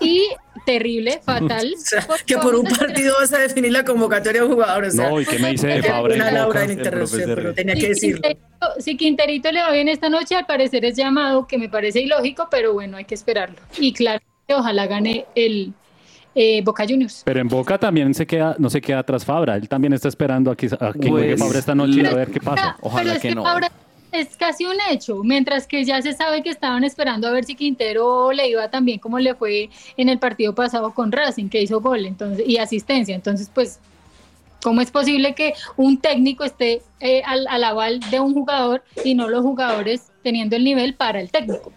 [0.01, 0.27] Y
[0.65, 1.73] terrible, fatal.
[1.79, 4.83] O sea, que por un partido vas a definir la convocatoria de un jugador.
[4.83, 7.75] O sea, No, ¿y qué me dice de Fabra y Laura, en interrupción, pero tenía
[7.75, 8.21] Si que decirlo.
[8.21, 12.01] Quinterito, si Quinterito le va bien esta noche, al parecer es llamado, que me parece
[12.01, 13.57] ilógico, pero bueno, hay que esperarlo.
[13.77, 15.73] Y claro, ojalá gane el
[16.35, 17.23] eh, Boca Juniors.
[17.25, 19.55] Pero en Boca también se queda, no se queda atrás Fabra.
[19.55, 22.31] Él también está esperando a que, a que Pues, juegue Fabra esta noche a ver
[22.31, 22.77] qué pasa.
[22.81, 23.43] Ojalá pero es que que, no.
[23.43, 23.71] Fabra
[24.11, 27.55] es casi un hecho, mientras que ya se sabe que estaban esperando a ver si
[27.55, 31.61] Quintero le iba tan bien como le fue en el partido pasado con Racing, que
[31.61, 33.15] hizo gol entonces y asistencia.
[33.15, 33.79] Entonces, pues,
[34.63, 39.13] ¿cómo es posible que un técnico esté eh, al, al aval de un jugador y
[39.13, 41.71] no los jugadores teniendo el nivel para el técnico?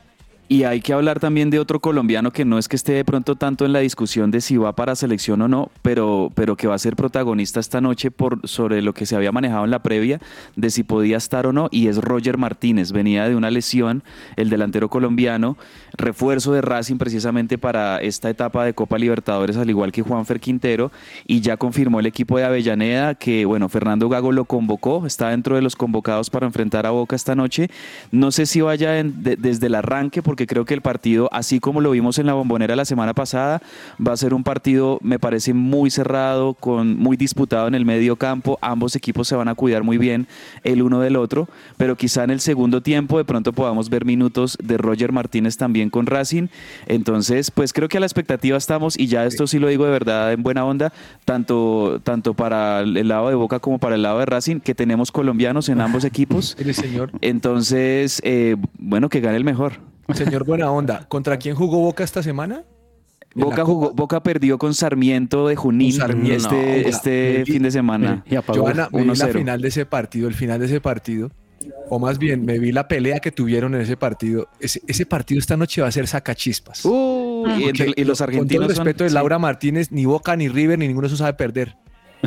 [0.53, 3.37] Y hay que hablar también de otro colombiano que no es que esté de pronto
[3.37, 6.75] tanto en la discusión de si va para selección o no, pero, pero que va
[6.75, 10.21] a ser protagonista esta noche por, sobre lo que se había manejado en la previa
[10.55, 12.93] de si podía estar o no, y es Roger Martínez.
[12.93, 14.03] Venía de una lesión,
[14.37, 15.57] el delantero colombiano,
[15.97, 20.93] refuerzo de Racing precisamente para esta etapa de Copa Libertadores, al igual que Juanfer Quintero,
[21.27, 25.57] y ya confirmó el equipo de Avellaneda que, bueno, Fernando Gago lo convocó, está dentro
[25.57, 27.71] de los convocados para enfrentar a Boca esta noche.
[28.11, 31.61] No sé si vaya en- de- desde el arranque, porque creo que el partido, así
[31.61, 33.63] como lo vimos en la bombonera la semana pasada,
[34.05, 38.17] va a ser un partido, me parece, muy cerrado, con, muy disputado en el medio
[38.17, 38.59] campo.
[38.61, 40.27] Ambos equipos se van a cuidar muy bien
[40.65, 44.59] el uno del otro, pero quizá en el segundo tiempo de pronto podamos ver minutos
[44.63, 46.49] de Roger Martínez también con Racing.
[46.87, 49.91] Entonces, pues creo que a la expectativa estamos, y ya esto sí lo digo de
[49.91, 50.93] verdad en buena onda,
[51.25, 55.13] tanto, tanto para el lado de Boca como para el lado de Racing, que tenemos
[55.13, 56.57] colombianos en ambos equipos.
[56.59, 59.92] Mire, señor, Entonces, eh, bueno, que gane el mejor.
[60.15, 62.65] Señor Buena Onda, ¿contra quién jugó Boca esta semana?
[63.35, 66.55] Boca, jugó, Boca perdió con Sarmiento de Junín Sarmiento.
[66.55, 68.23] este, No, este fin de semana.
[68.29, 68.61] Y apagó.
[68.63, 69.33] Joana, me vi la 1-0.
[69.33, 71.31] final de ese partido, el final de ese partido,
[71.89, 74.49] o más bien, me vi la pelea que tuvieron en ese partido.
[74.61, 76.85] Ese, ese partido esta noche va a ser sacachispas.
[76.85, 79.15] Uh, y, entre- y los Con todo argentinos el son- respeto de sí.
[79.15, 81.77] Laura Martínez, ni Boca, ni River, ni ninguno de esos sabe perder.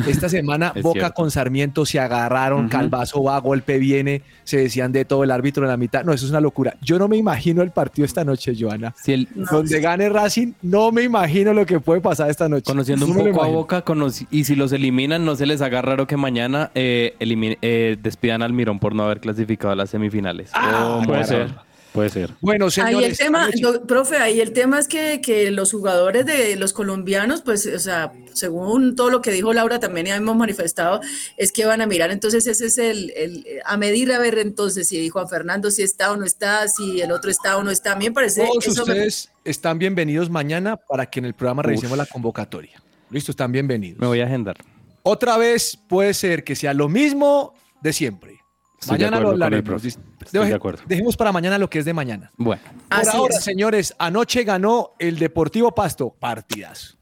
[0.06, 1.14] Esta semana Es Boca cierto.
[1.14, 2.68] con Sarmiento se agarraron.
[2.68, 6.04] Calvazo va, golpe viene, se decían de todo el árbitro en la mitad.
[6.04, 6.74] No, eso es una locura.
[6.82, 8.94] Yo no me imagino el partido esta noche, Joana.
[9.02, 12.64] Si el- Donde gane Racing, no me imagino lo que puede pasar esta noche.
[12.64, 13.48] conociendo No un poco a.
[13.48, 13.84] Boca,
[14.30, 18.52] y si los eliminan, no se les haga raro que mañana eh, eh, despidan al
[18.52, 20.50] Mirón por no haber clasificado a las semifinales.
[20.54, 21.54] Ah, Oh, Puede ser.
[21.96, 22.30] Puede ser.
[22.40, 23.10] Bueno, Ahí señores.
[23.10, 23.48] el tema,
[23.88, 28.12] profe, ahí el tema es que, que los jugadores de los colombianos, pues, o sea,
[28.34, 31.00] según todo lo que dijo Laura, también ya hemos manifestado,
[31.36, 34.86] es que van a mirar, entonces ese es el, el- a medir a ver entonces
[34.88, 37.92] si Juan Fernando si está o no está, si el otro está o no está,
[37.92, 41.34] a mí me parece, Todos eso me- ustedes están bienvenidos mañana para que en el
[41.34, 42.80] programa revisemos la convocatoria.
[43.10, 43.98] Listo, están bienvenidos.
[43.98, 44.56] Me voy a agendar.
[45.02, 48.40] Otra vez puede ser que sea lo mismo de siempre.
[48.80, 49.84] Estoy mañana lo hablaremos.
[49.84, 50.82] Estoy de acuerdo.
[50.86, 52.30] Dejemos para mañana lo que es de mañana.
[52.36, 53.44] Bueno, Por Así ahora, es.
[53.44, 56.14] señores, anoche ganó el Deportivo Pasto.
[56.18, 56.98] Partidas.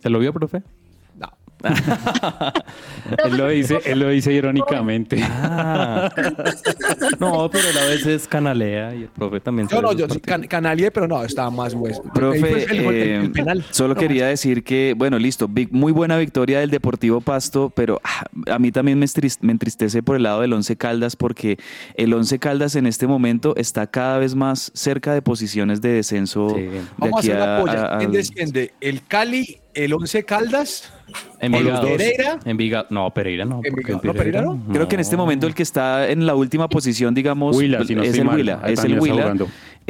[0.00, 0.62] ¿se lo vio, profe?
[1.62, 1.70] No.
[3.24, 5.18] Él lo dice, él lo dice irónicamente.
[5.40, 6.10] Ah.
[7.18, 9.68] No, pero él a veces canalea y el profe también.
[9.70, 10.20] No, sus yo partidos.
[10.26, 12.02] can, canalié, pero no, estaba más hueso.
[12.14, 13.64] Profe, fue el, el- el eh, penal.
[13.70, 18.24] solo No, quería decir que, bueno, listo, muy buena victoria del Deportivo Pasto, pero ah,
[18.50, 19.06] a mí también me,
[19.52, 21.58] entristece por el lado del Once Caldas porque
[21.94, 26.50] el Once Caldas en este momento está cada vez más cerca de posiciones de descenso.
[26.54, 26.62] Sí.
[26.62, 27.94] de Vamos a hacer la a- polla.
[27.94, 28.72] a- ¿Quién desciende?
[28.80, 30.92] ¿El Cali, el Once Caldas?
[31.40, 31.86] Envigado.
[31.86, 32.38] Pereira?
[32.44, 32.86] Envigado.
[32.90, 33.60] No, Pereira no.
[33.64, 34.00] Envigado.
[34.02, 34.60] ¿No, Pereira no?
[34.72, 37.94] Creo que en este momento el que está en la última posición, digamos, Huila, si
[37.94, 38.36] no es el mal.
[38.36, 39.34] Huila, es el Huila.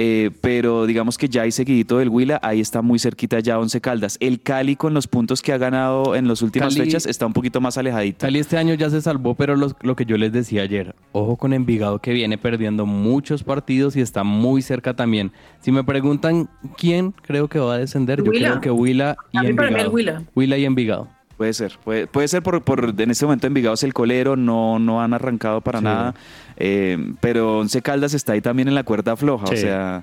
[0.01, 3.81] Eh, pero digamos que ya hay seguidito del Huila, ahí está muy cerquita ya Once
[3.81, 4.17] Caldas.
[4.21, 7.33] El Cali con los puntos que ha ganado en las últimas Cali- fechas está un
[7.33, 8.21] poquito más alejadito.
[8.21, 11.37] Cali este año ya se salvó, pero los- lo que yo les decía ayer, ojo
[11.37, 15.33] con Envigado que viene perdiendo muchos partidos y está muy cerca también.
[15.61, 18.49] Si me preguntan quién creo que va a descender, yo Huila.
[18.51, 19.91] creo que Huila y A mí para mí el Envigado.
[19.91, 20.23] Huila.
[20.37, 21.09] Huila y Envigado.
[21.39, 24.79] Puede ser, puede, puede ser por, por en este momento Envigado es el colero, no,
[24.81, 25.85] no han arrancado para Sí.
[25.85, 26.15] nada,
[26.57, 29.59] eh, pero Once Caldas está ahí también en la cuerda floja, o Sí.
[29.59, 30.03] sea,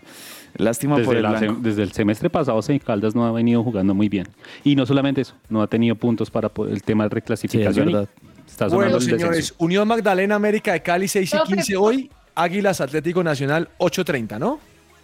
[0.56, 1.58] lástima por el la blanco.
[1.62, 4.28] desde el semestre pasado, Seis Caldas no ha venido jugando muy bien.
[4.64, 7.90] Y no solamente eso, no ha tenido puntos para el tema de reclasificación.
[7.90, 8.10] y verdad.
[8.48, 9.56] está Bueno, señores, descenso.
[9.58, 14.60] Unión Magdalena América de Cali 6 y Profe, 15 hoy, Águilas Atlético Nacional 8.30, ¿no?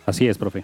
[0.06, 0.64] Así es, profe.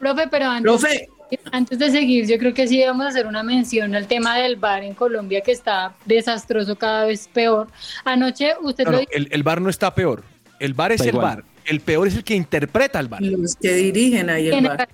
[0.00, 1.08] Profe, pero antes, Profe,
[1.52, 4.56] antes de seguir, yo creo que sí vamos a hacer una mención al tema del
[4.56, 7.68] bar en Colombia que está desastroso, cada vez peor.
[8.04, 10.22] Anoche usted No, lo no, el, el bar no está peor.
[10.58, 11.22] El bar es el igual.
[11.24, 11.44] bar.
[11.64, 13.22] El peor es el que interpreta el bar.
[13.22, 14.88] los que dirigen ahí el bar.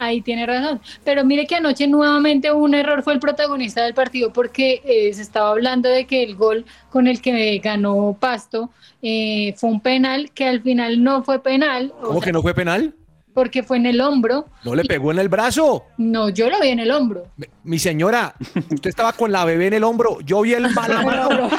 [0.00, 0.80] Ahí tiene razón.
[1.04, 5.22] Pero mire que anoche nuevamente un error fue el protagonista del partido porque eh, se
[5.22, 8.70] estaba hablando de que el gol con el que ganó Pasto
[9.02, 11.92] eh, fue un penal que al final no fue penal.
[12.00, 12.94] o ¿Cómo sea, que no fue penal?
[13.34, 14.46] Porque fue en el hombro.
[14.64, 15.84] No le pegó en el brazo.
[15.98, 17.26] No, yo lo vi en el hombro.
[17.64, 18.34] Mi- señora,
[18.70, 20.20] usted estaba con la bebé en el hombro.
[20.20, 21.50] Yo vi el la mano.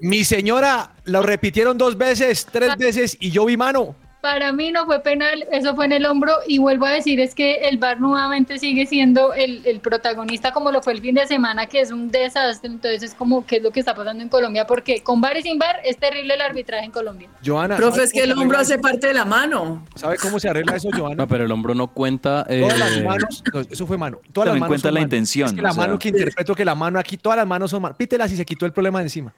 [0.00, 3.94] Mi señora, lo repitieron dos veces, tres veces y yo vi mano.
[4.20, 7.34] Para mí no fue penal, eso fue en el hombro y vuelvo a decir es
[7.34, 11.26] que el VAR nuevamente sigue siendo el, el protagonista como lo fue el fin de
[11.26, 14.28] semana, que es un desastre, entonces es como qué es lo que está pasando en
[14.28, 17.30] Colombia, porque con VAR y sin VAR es terrible el arbitraje en Colombia.
[17.44, 17.76] Joana.
[17.76, 19.86] Profe, ¿sabe es que el hombro hace parte de la mano.
[19.94, 21.14] ¿Sabe cómo se arregla eso, Joana?
[21.14, 22.44] No, pero el hombro no cuenta.
[22.48, 24.18] eh, Todas las manos, no, eso fue mano.
[24.32, 25.04] Todas También las manos cuenta son la mano.
[25.06, 25.82] intención, Es que la o sea.
[25.86, 27.96] mano que interpreto que la mano aquí, todas las manos son mano.
[27.96, 29.32] Pítela si se quitó el problema de encima.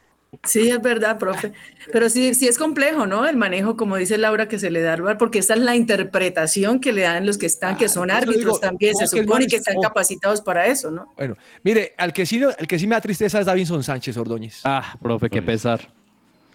[0.45, 1.53] Sí, es verdad, profe.
[1.93, 3.29] Pero sí, sí es complejo, ¿no?
[3.29, 6.81] El manejo, como dice Laura, que se le da al porque esa es la interpretación
[6.81, 9.61] que le dan los que están, que son árbitros digo, también, se supone que es-
[9.61, 11.13] están capacitados para eso, ¿no?
[11.17, 14.63] Bueno, mire, al que sí, al que sí me da tristeza es Davinson Sánchez Ordóñez.
[14.65, 15.89] Ah, profe, qué pesar.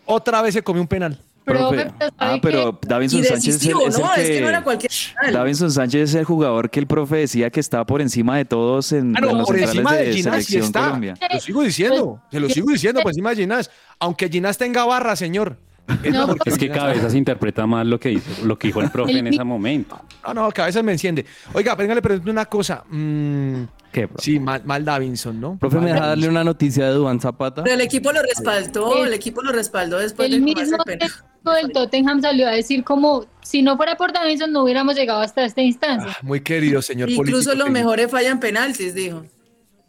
[0.05, 1.21] Otra vez se comió un penal.
[1.47, 4.13] Profe, Ah, ¿sabe pero Davinson Sánchez es el, decisivo, es el ¿no?
[4.13, 5.33] que, Es que no era cualquier penal.
[5.33, 8.91] Davinson Sánchez es el jugador que el profe decía que estaba por encima de todos
[8.91, 10.79] en, Ah, no, en los por centrales encima de de Ginás sí selección está.
[10.85, 11.13] Colombia.
[11.21, 13.71] Eh, Lo sigo diciendo, se lo sigo diciendo por encima de Ginás.
[13.99, 15.57] Aunque Ginás tenga barra, señor.
[16.03, 16.69] Es, No, mejor Es que.
[16.69, 20.01] Cabezas interpreta mal lo que dijo, lo que dijo el profe en ese momento.
[20.27, 21.25] No, no, cabeza me enciende.
[21.53, 22.83] Oiga, venga, le pregunto una cosa.
[22.89, 24.21] Mm, ¿Qué, profe?
[24.21, 25.57] sí, mal, mal Davinson, ¿no?
[25.57, 26.21] Profe, Mal ¿me deja Davinson.
[26.21, 27.63] darle una noticia de Duan Zapata?
[27.63, 31.09] Pero el equipo lo respaldó, el equipo lo respaldó después el de mismo penal.
[31.51, 35.21] Técnico del Tottenham salió a decir como si no fuera por Davinson no hubiéramos llegado
[35.21, 36.11] hasta esta instancia.
[36.11, 37.71] Ah, muy querido, señor Incluso político los técnico.
[37.71, 39.25] mejores fallan penaltis, dijo.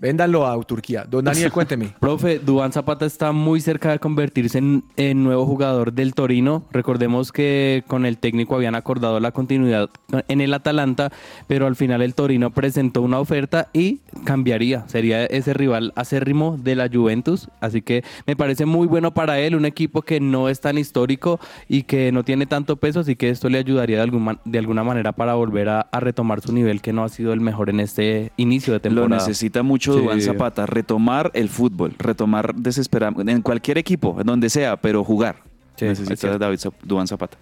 [0.01, 1.05] Véndanlo a Turquía.
[1.09, 1.95] Don Daniel, cuénteme.
[1.99, 6.65] Profe, Duan Zapata está muy cerca de convertirse en, en nuevo jugador del Torino.
[6.73, 9.91] Recordemos que con el técnico habían acordado la continuidad
[10.29, 11.11] en el Atalanta,
[11.47, 14.87] pero al final el Torino presentó una oferta y cambiaría.
[14.89, 17.49] Sería ese rival acérrimo de la Juventus.
[17.61, 21.41] Así que me parece muy bueno para él, un equipo que no es tan histórico
[21.69, 24.59] y que no tiene tanto peso, así que esto le ayudaría de, algún man- de
[24.59, 27.69] alguna manera para volver a, a retomar su nivel que no ha sido el mejor
[27.71, 29.17] en este inicio de Lo temporada.
[29.27, 30.01] necesita mucho Sí.
[30.01, 35.37] Duván Zapata, retomar el fútbol, retomar desesperadamente, en cualquier equipo, en donde sea, pero jugar.
[35.77, 36.38] Sí, es necesita.
[36.38, 37.37] David Duván Zapata.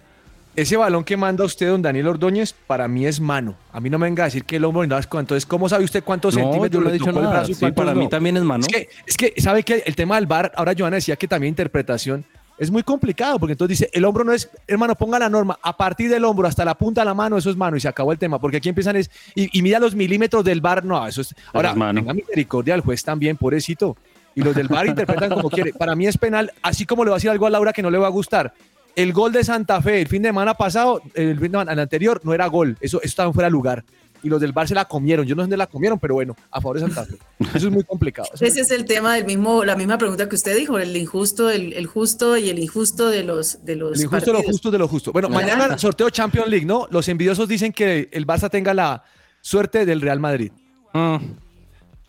[0.55, 3.55] Ese balón que manda usted, don Daniel Ordóñez, para mí es mano.
[3.71, 5.03] A mí no me venga a decir que el hombro ni nada.
[5.03, 7.45] Entonces, ¿cómo sabe usted cuántos No, centímetros yo no he dicho nada.
[7.45, 8.09] Sí, para mí no?
[8.09, 8.61] también es mano.
[8.61, 11.51] Es que, es que, ¿sabe que El tema del bar, ahora Joana decía que también
[11.51, 12.25] interpretación
[12.57, 15.75] es muy complicado, porque entonces dice, el hombro no es, hermano, ponga la norma, a
[15.77, 18.11] partir del hombro hasta la punta de la mano, eso es mano, y se acabó
[18.11, 21.21] el tema, porque aquí empiezan es, y, y mira los milímetros del bar, no, eso
[21.21, 21.99] es, ahora, es mano.
[21.99, 23.95] tenga misericordia al juez también, pobrecito,
[24.35, 27.15] y los del bar interpretan como quiere, para mí es penal, así como le va
[27.15, 28.53] a decir algo a Laura que no le va a gustar,
[28.95, 31.79] el gol de Santa Fe el fin de semana pasado, el fin de semana el
[31.79, 33.83] anterior, no era gol, eso, eso estaba fuera de lugar,
[34.23, 36.35] y los del bar se la comieron, yo no sé dónde la comieron, pero bueno,
[36.51, 37.17] a favor de Santa Fe,
[37.55, 38.27] eso es muy complicado.
[38.39, 41.73] Ese es el tema del mismo, la misma pregunta que usted dijo, el injusto, el,
[41.73, 44.77] el justo y el injusto de los de los El injusto de lo justo de
[44.77, 45.11] lo justo.
[45.11, 45.57] Bueno, Mañana.
[45.57, 46.87] mañana sorteo Champions League, ¿no?
[46.91, 49.03] Los envidiosos dicen que el Barça tenga la
[49.41, 50.51] suerte del Real Madrid.
[50.93, 51.17] Mm,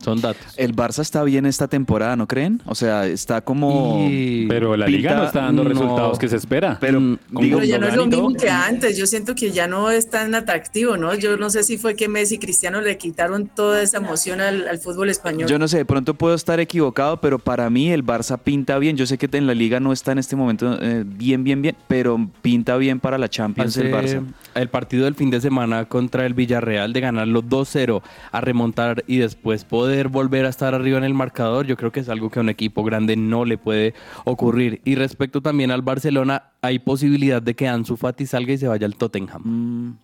[0.01, 0.47] Son datos.
[0.57, 2.63] El Barça está bien esta temporada, ¿no creen?
[2.67, 4.07] O sea, está como...
[4.09, 5.71] Y- Pero la liga Pinta- no está dando no.
[5.71, 6.79] resultados que se espera.
[6.81, 8.97] Pero, Mm, digo, Pero ya no es lo mismo que antes.
[8.97, 11.15] Yo siento que ya no es tan atractivo, ¿no?
[11.17, 14.69] Yo no sé si fue que Messi y Cristiano le quitaron toda esa emoción al,
[14.69, 15.49] al fútbol español.
[15.49, 18.97] Yo no sé, de pronto puedo estar equivocado, pero para mí el Barça pinta bien.
[18.97, 21.77] Yo sé que en la liga no está en este momento eh, bien, bien, bien,
[21.89, 24.25] pero pinta bien para la Champions el Barça.
[24.55, 29.17] el partido del fin de semana contra el Villarreal de ganarlo 2-0 a remontar y
[29.19, 32.39] después poder volver a estar arriba en el marcador, yo creo que es algo que
[32.39, 34.81] a un equipo grande no le puede ocurrir.
[34.85, 38.87] Y respecto también al Barcelona, hay posibilidad de que Ansu Fati salga y se vaya
[38.87, 39.43] al Tottenham.
[39.45, 39.99] Mm.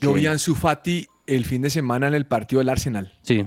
[0.00, 3.12] Yo vi a Ansu Fati el fin de semana en el partido del Arsenal.
[3.22, 3.46] Sí.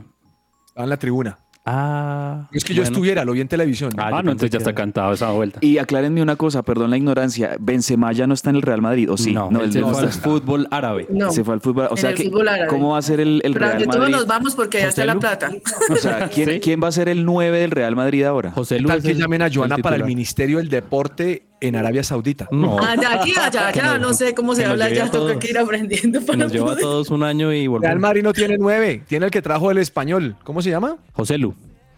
[0.67, 1.37] Estaba en la tribuna.
[1.65, 2.47] Ah.
[2.51, 3.91] No es que yo estuviera, lo vi en televisión.
[3.97, 5.59] Ah, Ah, no, entonces ya está cantado esa vuelta.
[5.61, 7.55] Y aclárenme una cosa, perdón la ignorancia.
[7.59, 9.33] Benzema ya no está en el Real Madrid, ¿o sí?
[9.33, 10.21] No, él él se no fue al está.
[10.21, 11.07] fútbol árabe.
[11.09, 11.31] No.
[11.31, 11.87] Se fue al fútbol.
[11.89, 12.67] O En sea, el que, fútbol árabe.
[12.67, 14.13] ¿cómo va a ser el, el Pero Real que todos Madrid?
[14.15, 15.51] nos vamos porque allá está la plata.
[15.89, 18.51] O sea, ¿quién, quién va a ser el 9 del Real Madrid ahora?
[18.51, 18.93] José ¿Qué Luis.
[18.93, 20.03] tal que llamen a Joana para el.
[20.03, 22.47] Ministerio del Deporte en Arabia Saudita?
[22.51, 22.77] No.
[22.79, 26.21] Allá, aquí, allá, allá, nos- no sé cómo se habla, ya toca que ir aprendiendo
[26.25, 27.99] para nos lleva a todos un año y Real volvemos.
[27.99, 30.35] Madrid no tiene nueve, tiene el que trajo el español.
[30.43, 30.97] ¿Cómo se llama?
[31.13, 31.55] José Lu.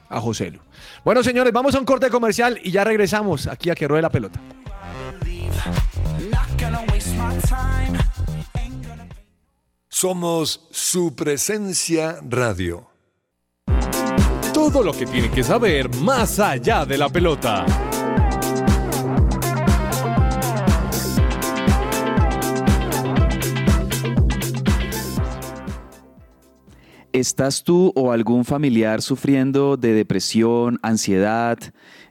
[0.10, 0.60] A José Lu.
[1.04, 4.10] Bueno, señores, vamos a un corte comercial y ya regresamos aquí a que ruede la
[4.10, 4.40] pelota.
[9.88, 12.88] Somos su presencia radio.
[14.54, 17.66] Todo lo que tiene que saber más allá de la pelota.
[27.16, 31.58] ¿Estás tú o algún familiar sufriendo de depresión, ansiedad,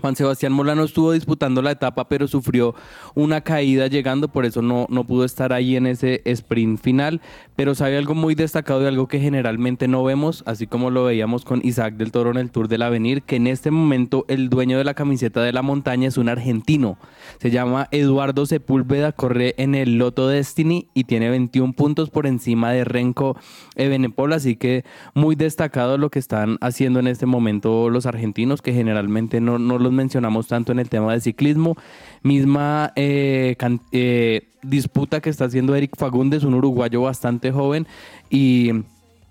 [0.00, 2.74] Juan Sebastián Molano estuvo disputando la etapa, pero sufrió
[3.14, 7.20] una caída llegando, por eso no, no pudo estar ahí en ese sprint final.
[7.56, 11.44] Pero sabe algo muy destacado y algo que generalmente no vemos, así como lo veíamos
[11.44, 14.78] con Isaac del Toro en el Tour del Avenir, que en este momento el dueño
[14.78, 16.98] de la camiseta de la montaña es un argentino.
[17.40, 22.72] Se llama Eduardo Sepúlveda, corre en el Loto Destiny y tiene 21 puntos por encima
[22.72, 23.36] de Renko
[23.74, 24.84] Ebenepol, así que
[25.14, 29.78] muy destacado lo que están haciendo en este momento los argentinos, que generalmente no, no
[29.86, 31.76] los mencionamos tanto en el tema de ciclismo.
[32.22, 37.86] Misma eh, can- eh, disputa que está haciendo Eric Fagundes, un uruguayo bastante joven
[38.30, 38.72] y...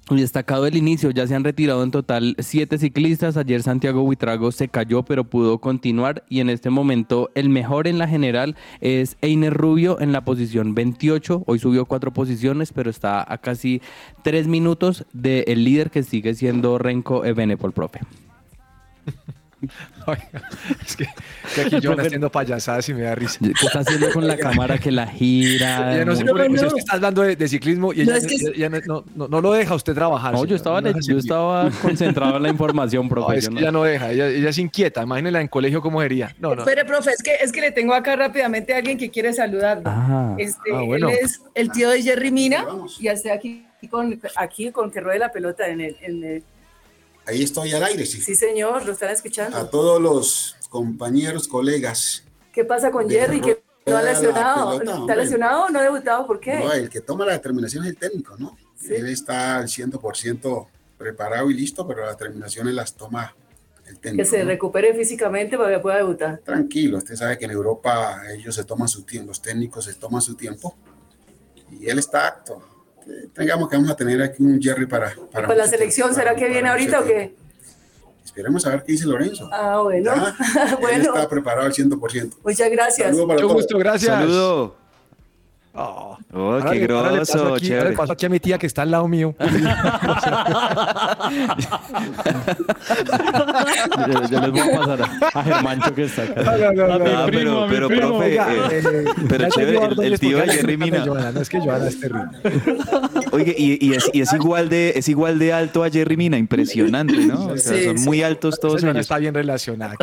[0.09, 3.37] destacado el inicio, ya se han retirado en total siete ciclistas.
[3.37, 6.23] Ayer Santiago Buitrago se cayó, pero pudo continuar.
[6.29, 10.75] Y en este momento, el mejor en la general es Einer Rubio en la posición
[10.75, 11.41] 28.
[11.47, 13.81] Hoy subió cuatro posiciones, pero está a casi
[14.21, 18.01] tres minutos del líder que sigue siendo Renko Ebenepol, profe.
[20.07, 20.23] Oiga,
[20.85, 21.07] es que,
[21.55, 23.39] que aquí yo haciendo payasadas y me da risa.
[23.41, 25.93] ¿Qué está haciendo con la cámara que la gira?
[25.95, 26.67] Ella no No, no, pues no.
[26.67, 29.05] es que está hablando de, de ciclismo y ella, No, es que- ella no, no-
[29.15, 30.33] no- no lo deja a usted trabajar.
[30.33, 31.19] No, yo estaba, yo
[31.81, 33.37] concentrado en la información, No, profe.
[33.39, 35.01] es que ella no deja, ella, ella es inquieta.
[35.03, 36.35] Imagínela en colegio cómo sería.
[36.39, 36.61] No, no.
[36.61, 39.83] Espere, profe, es que, es que le tengo acá rápidamente a alguien que quiere saludarlo.
[39.85, 41.09] Ah, Este, ah, bueno.
[41.09, 42.65] Él es el tío de Jerry Mina
[42.99, 46.43] y está aquí con, aquí con que ruede la pelota en el, en el-
[47.27, 48.21] Ahí estoy al aire, sí.
[48.21, 49.57] Sí, señor, lo están escuchando.
[49.57, 52.23] A todos los compañeros, colegas.
[52.53, 53.41] ¿Qué pasa con Jerry?
[53.41, 54.77] ¿Que no ha lesionado?
[54.77, 55.15] pelota, ¿Está hombre.
[55.17, 56.27] lesionado o no ha debutado?
[56.27, 56.59] ¿Por qué?
[56.59, 58.57] No, el que toma la determinación es el técnico, ¿no?
[58.87, 60.67] Él está al 100%
[60.97, 63.35] preparado y listo, pero las determinaciones las toma
[63.87, 64.23] el técnico.
[64.23, 64.49] que se ¿no?
[64.49, 66.39] recupere físicamente para que pueda debutar.
[66.39, 70.21] Tranquilo, usted sabe que en Europa ellos se toman su tiempo, los técnicos se toman
[70.21, 70.75] su tiempo
[71.71, 72.61] y él está acto.
[73.33, 75.13] Tengamos que vamos a tener aquí un Jerry para...
[75.31, 77.35] para Para la selección, ¿será que viene ahorita o qué?
[78.23, 79.47] Esperemos a ver qué dice Lorenzo.
[79.51, 80.11] Ah, bueno.
[80.15, 82.33] Él bueno, está preparado al 100%.
[82.43, 83.07] muchas gracias.
[83.07, 83.53] Saludos para Mucho todos.
[83.61, 84.11] gusto, gracias.
[84.11, 84.75] Saludo.
[85.77, 87.89] Oh, Oh, Ahora qué le- ahora le paso groso, aquí- chévere.
[87.91, 89.35] le paso aquí a mi tía que está al lado mío.
[94.07, 95.05] Yo, yo les voy a pasar a,
[95.39, 96.43] a Germancho que está acá.
[96.43, 97.05] No, no, no, no.
[97.17, 101.03] Ah, pero, pero, profe, Oiga, eh, eh, pero chévere, el, tío de Jerry Mina.
[101.05, 101.31] Johanna.
[101.31, 102.27] No es que Johanna es terrible.
[103.31, 106.37] Oye, y, y es, y es igual de, es igual de alto a Jerry Mina,
[106.37, 107.47] impresionante, ¿no?
[107.47, 108.05] O sea, Sí, son sí.
[108.05, 109.95] muy altos todos Esa está bien relacionada.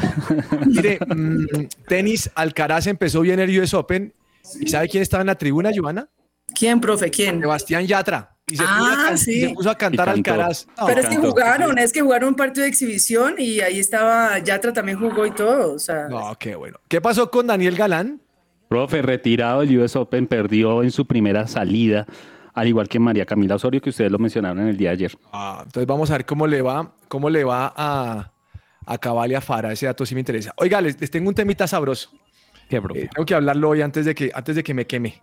[0.67, 1.47] Mire, mm,
[1.89, 4.13] tenis, Alcaraz empezó bien el US Open.
[4.61, 6.09] ¿Y sabe quién estaba en la tribuna, Johanna?
[6.55, 7.11] ¿Quién, profe?
[7.11, 7.41] ¿Quién?
[7.41, 8.37] Sebastián Yatra.
[8.47, 9.31] Y se, Ah, puso, a can- sí.
[9.33, 10.09] y se puso a cantar.
[10.09, 10.67] Alcaraz.
[10.79, 11.31] No, Pero es que cantó.
[11.31, 15.31] jugaron, es que jugaron un partido de exhibición y ahí estaba, Yatra también jugó y
[15.31, 15.75] todo.
[15.75, 16.79] O sea, No, qué bueno.
[16.89, 18.21] ¿Qué pasó con Daniel Galán?
[18.69, 22.07] Profe, retirado del US Open, perdió en su primera salida,
[22.55, 25.19] al igual que María Camila Osorio, que ustedes lo mencionaron en el día de ayer.
[25.33, 28.33] Ah, entonces vamos a ver cómo le va, cómo le va a,
[28.85, 29.73] a Cabal y a Fara.
[29.73, 30.53] Ese dato sí me interesa.
[30.57, 32.11] Oiga, les, les tengo un temita sabroso.
[32.73, 33.03] ¿Qué, profe?
[33.03, 35.23] Eh, tengo que hablarlo hoy antes de que, antes de que me queme.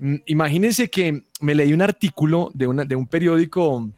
[0.00, 3.88] Mm, Imagínense que me leí un artículo de, una, de un periódico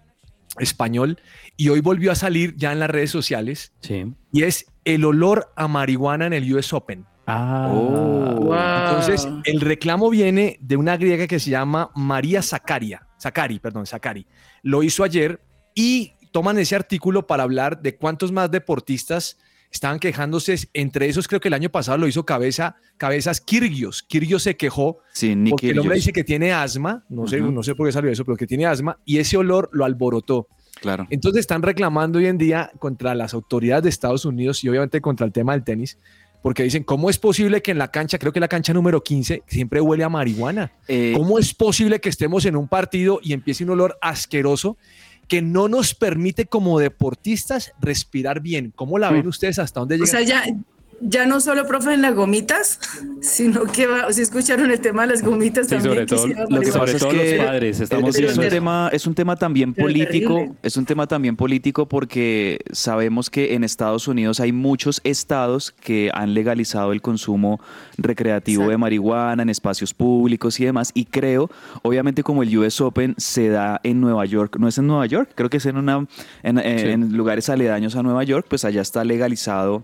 [0.59, 1.19] español
[1.57, 4.05] y hoy volvió a salir ya en las redes sociales Sí.
[4.33, 7.07] y es el olor a marihuana en el US Open.
[7.27, 7.71] Ah.
[7.73, 8.55] wow.
[8.55, 14.27] Entonces, el reclamo viene de una griega que se llama María Zacaria, Zacari, perdón, Zacari.
[14.63, 15.41] Lo hizo ayer
[15.75, 19.39] y toman ese artículo para hablar de cuántos más deportistas
[19.71, 20.57] estaban quejándose.
[20.75, 24.03] Entre esos, creo que el año pasado lo hizo cabeza, Cabezas Kirgios.
[24.03, 27.75] Kirgios se quejó Sí, porque el hombre dice que tiene asma, no sé, no sé
[27.75, 30.49] por qué salió eso, pero que tiene asma y ese olor lo alborotó.
[30.81, 31.07] Claro.
[31.11, 35.27] Entonces están reclamando hoy en día contra las autoridades de Estados Unidos y obviamente contra
[35.27, 35.99] el tema del tenis,
[36.43, 39.43] porque dicen, ¿cómo es posible que en la cancha, creo que la cancha número 15,
[39.47, 40.73] siempre huele a marihuana?
[40.89, 44.79] Eh, ¿Cómo es posible que estemos en un partido y empiece un olor asqueroso
[45.31, 48.73] que no nos permite como deportistas respirar bien?
[48.75, 50.11] ¿Cómo la ven ustedes hasta dónde O llegan?
[50.11, 50.45] sea, ya,
[51.01, 52.79] ya no solo, profe, en las gomitas,
[53.21, 55.95] sino que va, si escucharon el tema de las gomitas Sí, también.
[55.95, 56.87] sobre todo- quisiera lo que marihuana.
[56.87, 60.77] sobre todo los padres, estamos es, es un tema, es un tema también político, es
[60.77, 66.35] un tema también político porque sabemos que en Estados Unidos hay muchos estados que han
[66.35, 67.61] legalizado el consumo
[67.97, 70.91] recreativo de marihuana en espacios públicos y demás.
[70.95, 71.51] Y creo,
[71.83, 75.31] obviamente, como el US Open se da en Nueva York, no es en Nueva York,
[75.35, 76.07] creo que es en una
[76.43, 79.83] en, en lugares aledaños a Nueva York, pues allá está legalizado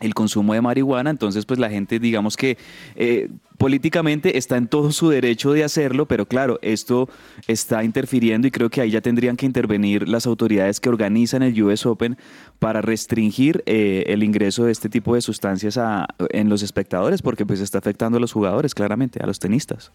[0.00, 2.56] el consumo de marihuana, entonces pues la gente digamos que
[2.96, 3.28] eh,
[3.58, 7.08] políticamente está en todo su derecho de hacerlo, pero claro, esto
[7.46, 11.62] está interfiriendo y creo que ahí ya tendrían que intervenir las autoridades que organizan el
[11.62, 12.16] US Open
[12.58, 17.44] para restringir eh, el ingreso de este tipo de sustancias a- en los espectadores, porque
[17.44, 19.92] pues está afectando a los jugadores, claramente, a los tenistas.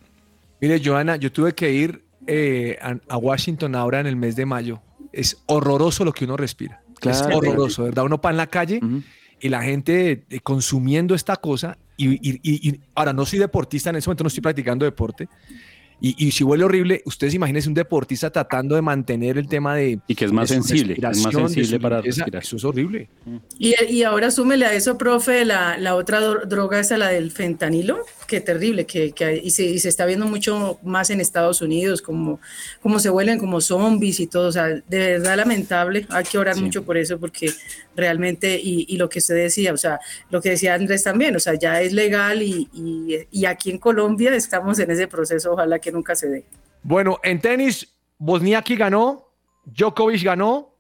[0.62, 4.45] Mire, Joana, yo tuve que ir eh, a, a Washington ahora en el mes de
[4.45, 4.82] mayo.
[5.12, 6.82] Es horroroso lo que uno respira.
[6.99, 7.18] Claro.
[7.30, 8.06] Es horroroso, ¿verdad?
[8.06, 8.80] Uno pa en la calle.
[9.46, 11.78] Y la gente eh, consumiendo esta cosa.
[11.98, 15.28] Y, y- y- ahora, no soy deportista, en ese momento no estoy practicando deporte.
[16.02, 19.98] Y, y si huele horrible, ustedes imagínense un deportista tratando de mantener el tema de.
[20.08, 22.24] Y que es más sensible, es más sensible para limpieza.
[22.26, 22.43] respirar.
[22.43, 23.08] Eso es horrible.
[23.58, 27.32] Y, y ahora súmele a eso, profe, la, la otra dro- droga esa, la del
[27.32, 31.62] fentanilo, que terrible, que, que y, se, y se está viendo mucho más en Estados
[31.62, 32.41] Unidos, como,
[32.82, 36.56] como se vuelven como zombies y todo, o sea, de verdad lamentable, hay que orar
[36.56, 36.62] Sí.
[36.62, 37.52] mucho por eso, porque
[37.96, 41.39] realmente, y, y lo que usted decía, o sea, lo que decía Andrés también, o
[41.39, 45.80] sea, ya es legal y, y, y aquí en Colombia estamos en ese proceso, ojalá
[45.80, 46.46] que nunca se dé.
[46.84, 49.30] Bueno, en tenis, Bosniaki ganó,
[49.66, 50.72] Djokovic ganó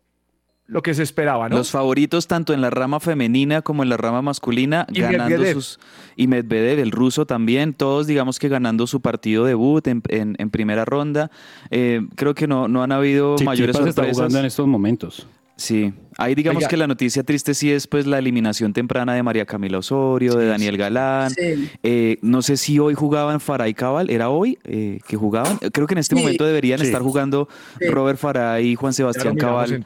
[0.67, 1.57] lo que se esperaba, ¿no?
[1.57, 5.53] Los favoritos tanto en la rama femenina como en la rama masculina, Y ganando Medvedev.
[5.53, 5.79] sus...
[6.15, 10.49] Y Medvedev, el ruso también, todos digamos que ganando su partido debut en, en- en
[10.49, 11.29] primera ronda.
[11.69, 14.15] Eh, creo que no, no han habido mayores Tsitsipas está sorpresas.
[14.17, 15.27] jugando en estos momentos.
[15.55, 16.69] Sí, ahí digamos Oiga.
[16.69, 20.47] que la noticia triste sí es pues la eliminación temprana de María Camila Osorio, de
[20.47, 21.31] Daniel Galán.
[21.31, 21.69] Sí.
[21.83, 25.57] Eh, no sé si hoy jugaban Faray Cabal, ¿era hoy eh, que jugaban?
[25.71, 26.21] Creo que en este Sí.
[26.21, 26.85] momento deberían Sí.
[26.85, 27.47] estar jugando
[27.79, 27.87] Sí.
[27.87, 29.83] Robert Faray y Juan Sebastián Cabal.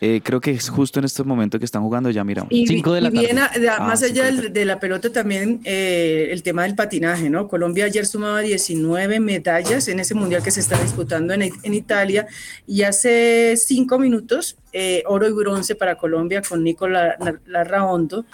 [0.00, 2.52] Eh, creo que es justo en estos momentos que están jugando, ya miramos.
[2.52, 3.56] Y, Cinco de la y bien, tarde.
[3.56, 6.64] a- de- Ah, más allá de la del- de, la pelota también eh, el tema
[6.64, 7.48] del patinaje, ¿no?
[7.48, 12.26] Colombia ayer sumaba 19 medallas en ese mundial que se está disputando en, en Italia
[12.66, 17.16] y hace cinco minutos eh, oro y bronce para Colombia con Nicola
[17.46, 18.24] Larraondo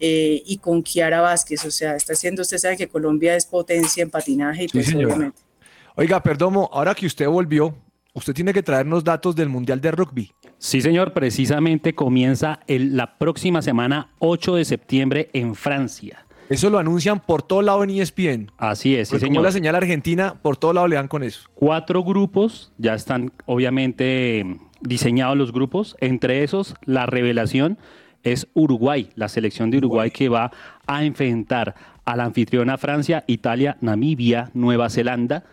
[0.00, 4.02] eh, y con Kiara Vázquez, o sea, está haciendo, usted sabe que Colombia es potencia
[4.02, 5.38] en patinaje y Sí, pues obviamente.
[5.94, 7.74] Oiga, Perdomo, ahora que usted volvió,
[8.12, 10.32] usted tiene que traernos datos del Mundial de Rugby.
[10.58, 16.22] Sí, señor, precisamente comienza el- la próxima semana, 8 de septiembre, en Francia.
[16.48, 18.52] Eso lo anuncian por todo lado en ESPN.
[18.56, 19.42] Así es, sí, Pues como señor.
[19.44, 21.48] la señal argentina, por todo lado le dan con eso.
[21.54, 24.44] Cuatro grupos, ya están obviamente
[24.86, 25.96] diseñados los grupos.
[26.00, 27.78] Entre esos, la revelación
[28.22, 30.50] es Uruguay, la selección de Uruguay que va
[30.86, 31.74] a enfrentar
[32.04, 35.44] a la anfitriona Francia, Italia, Namibia, Nueva Zelanda.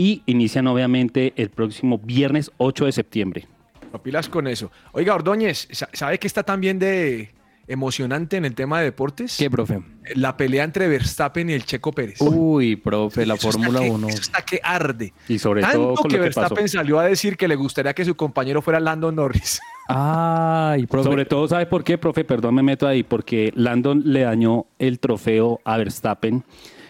[0.00, 3.46] y inician obviamente el próximo viernes 8 de septiembre.
[3.92, 4.70] No pilas con eso.
[4.92, 7.30] Oiga, Ordóñez, sa- ¿sabe que está también de
[7.68, 9.36] emocionante en el tema de deportes?
[9.38, 9.80] ¿Qué, profe?
[10.14, 12.20] La pelea entre Verstappen y el Checo Pérez.
[12.20, 14.08] Uy, profe, la Eso Fórmula que- 1.
[14.08, 15.12] Eso está que arde.
[15.28, 16.40] Y sobre Tanto todo con que lo que pasó.
[16.40, 19.60] Verstappen salió a decir que le gustaría que su compañero fuera Lando Norris.
[19.88, 21.08] Ay, profe.
[21.08, 22.24] Sobre todo, ¿sabe por qué, profe?
[22.24, 26.44] Perdón, me meto ahí, porque Landon le dañó el trofeo a Verstappen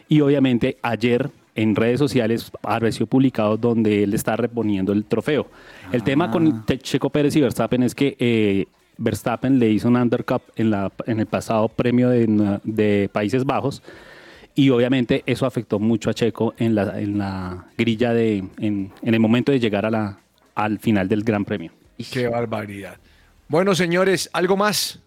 [0.08, 5.48] y obviamente ayer en redes sociales apareció publicado donde él está reponiendo el trofeo.
[5.92, 8.66] El tema con Te- Checo Pérez y Verstappen es que eh,
[8.98, 13.82] Verstappen le hizo un undercut en, la, en el pasado premio de, de Países Bajos
[14.54, 19.14] y obviamente eso afectó mucho a Checo en la, en la grilla de, en, en
[19.14, 20.18] el momento de llegar a la,
[20.56, 21.70] al final del Gran Premio.
[22.12, 22.96] Qué barbaridad.
[23.48, 25.00] Bueno, señores, ¿algo más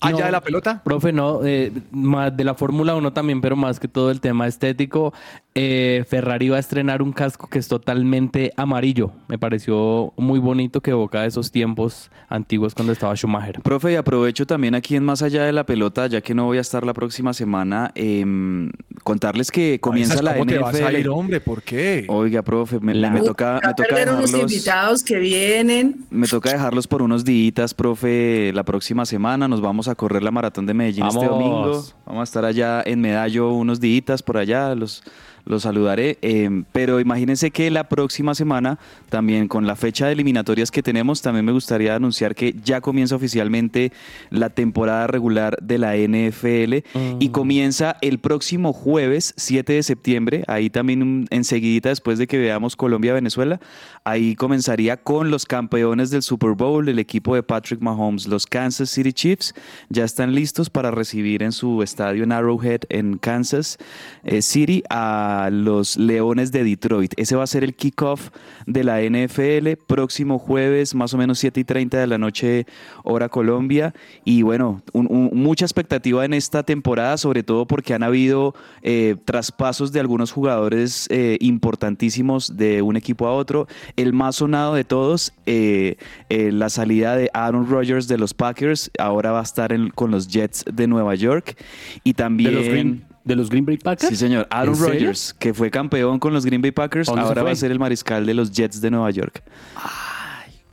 [0.00, 0.82] allá No, de la pelota?
[0.82, 4.46] Profe, no, eh, más de la Fórmula 1 también, pero más que todo el tema
[4.46, 5.12] estético.
[5.56, 9.12] Eh, Ferrari va a estrenar un casco que es totalmente amarillo.
[9.28, 13.60] Me pareció muy bonito que evoca esos tiempos antiguos cuando estaba Schumacher.
[13.62, 16.58] Profe, y aprovecho también aquí en Más Allá de la Pelota, ya que no voy
[16.58, 18.72] a estar la próxima semana, em,
[19.04, 20.98] contarles que comienza la ¿Cómo te vas a NFL.
[20.98, 21.40] ir, hombre?
[21.40, 22.04] ¿Por qué?
[22.08, 26.04] Oiga, profe, me, me toca, me a toca unos dejarlos, invitados que vienen.
[26.10, 29.46] me toca dejarlos por unos días, profe, la próxima semana.
[29.46, 31.84] Nos vamos a correr la maratón de Medellín este domingo.
[32.06, 35.04] Vamos a estar allá en Medallo unos días por allá, los,
[35.46, 36.18] los saludaré.
[36.22, 38.78] em, pero imagínense que la próxima semana,
[39.08, 43.16] también con la fecha de eliminatorias que tenemos, también me gustaría anunciar que ya comienza
[43.16, 43.92] oficialmente
[44.30, 46.84] la temporada regular de la NFL
[47.20, 50.44] y comienza el próximo jueves 7 de septiembre.
[50.46, 53.60] Ahí también un- enseguidita después de que veamos Colombia-Venezuela,
[54.04, 58.90] ahí comenzaría con los campeones del Super Bowl, el equipo de Patrick Mahomes, los Kansas
[58.90, 59.54] City Chiefs,
[59.88, 63.78] ya están listos para recibir en su estadio en Arrowhead en Kansas
[64.24, 67.12] eh, City a los Leones de Detroit.
[67.16, 68.30] Ese va a ser el kickoff
[68.66, 72.66] de la NFL próximo jueves, más o menos 7 y 30 de la noche,
[73.02, 73.94] hora Colombia.
[74.24, 79.16] Y bueno, un- un- mucha expectativa en esta temporada, sobre todo porque han habido eh,
[79.24, 83.66] traspasos de algunos jugadores eh, importantísimos de un equipo a otro.
[83.96, 85.96] El más sonado de todos, eh,
[86.28, 90.28] la salida de Aaron Rodgers de los Packers, ahora va a estar en- con los
[90.28, 91.56] Jets de Nueva York.
[92.04, 93.04] Y también...
[93.24, 94.10] ¿De los Green, Bay Packers?
[94.10, 94.46] Sí, señor.
[94.50, 94.78] Aaron.
[94.78, 97.70] Rodgers, que fue campeón con los Green Bay Packers, ¿A dónde ahora va a ser
[97.70, 99.42] el mariscal de los Jets de Nueva York.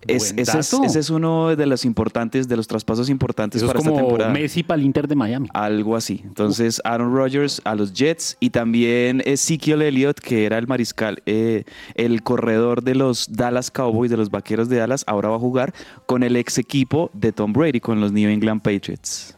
[0.07, 3.71] Es- ese, es, ese es uno de los importantes, de los traspasos importantes Eso es
[3.71, 4.33] para esta como temporada.
[4.33, 5.47] Messi para el Inter de Miami.
[5.53, 6.21] Algo así.
[6.23, 11.65] Entonces, Aaron Rodgers a los Jets y también Ezekiel Elliott, que era el mariscal, eh,
[11.93, 15.71] el corredor de los Dallas Cowboys, de los vaqueros de Dallas, ahora va a jugar
[16.07, 19.37] con el ex equipo de Tom Brady, con los New England Patriots.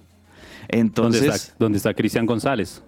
[0.69, 2.81] ¿Dónde Entonces, está, dónde está Cristian González?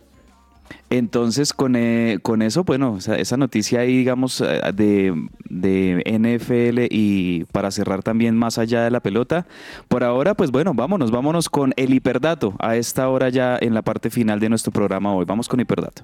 [0.89, 5.13] Entonces con, eh, con eso, bueno, esa noticia ahí, digamos, eh, de,
[5.49, 9.47] de NFL y para cerrar también más allá de la pelota,
[9.88, 13.82] por ahora, pues bueno, vámonos, vámonos con el hiperdato a esta hora ya en la
[13.82, 15.26] parte final de nuestro programa hoy.
[15.26, 16.03] Vamos con hiperdato.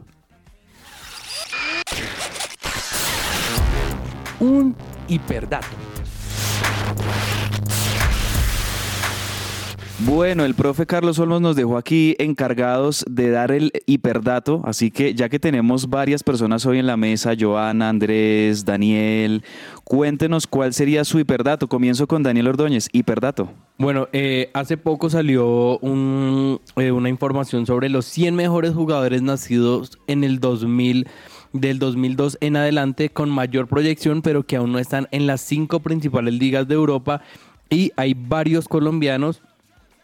[4.40, 4.76] Un
[5.08, 5.91] hiperdato.
[10.06, 15.14] Bueno, el profe Carlos Olmos nos dejó aquí encargados de dar el hiperdato, así que
[15.14, 19.44] ya que tenemos varias personas hoy en la mesa, Joana, Andrés, Daniel,
[19.84, 21.68] cuéntenos cuál sería su hiperdato.
[21.68, 23.52] Comienzo con Daniel Ordóñez, hiperdato.
[23.78, 30.00] Bueno, eh, hace poco salió un, eh, una información sobre los 100 mejores jugadores nacidos
[30.08, 31.08] en el 2000,
[31.54, 35.80] del 2002 en adelante con mayor proyección, pero que aún no están en las cinco
[35.82, 37.22] principales ligas de Europa.
[37.70, 39.42] Y hay varios colombianos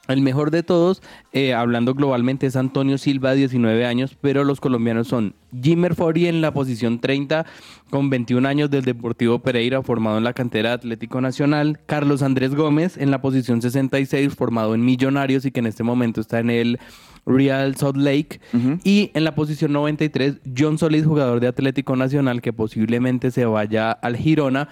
[0.08, 1.02] el mejor de todos,
[1.34, 6.42] eh, hablando globalmente, es Antonio Silva, 19 años, pero los colombianos son Jimmer Fori en
[6.42, 7.46] la posición 30,
[7.90, 11.80] con 21 años del Deportivo Pereira, formado en la cantera de Atlético Nacional.
[11.86, 16.22] Carlos Andrés Gómez en la posición 66, formado en Millonarios y que en este momento
[16.22, 16.80] está en el
[17.28, 18.40] Real Salt Lake.
[18.84, 23.92] Y en la posición 93, John Solís, jugador de Atlético Nacional, que posiblemente se vaya
[23.92, 24.70] al Girona.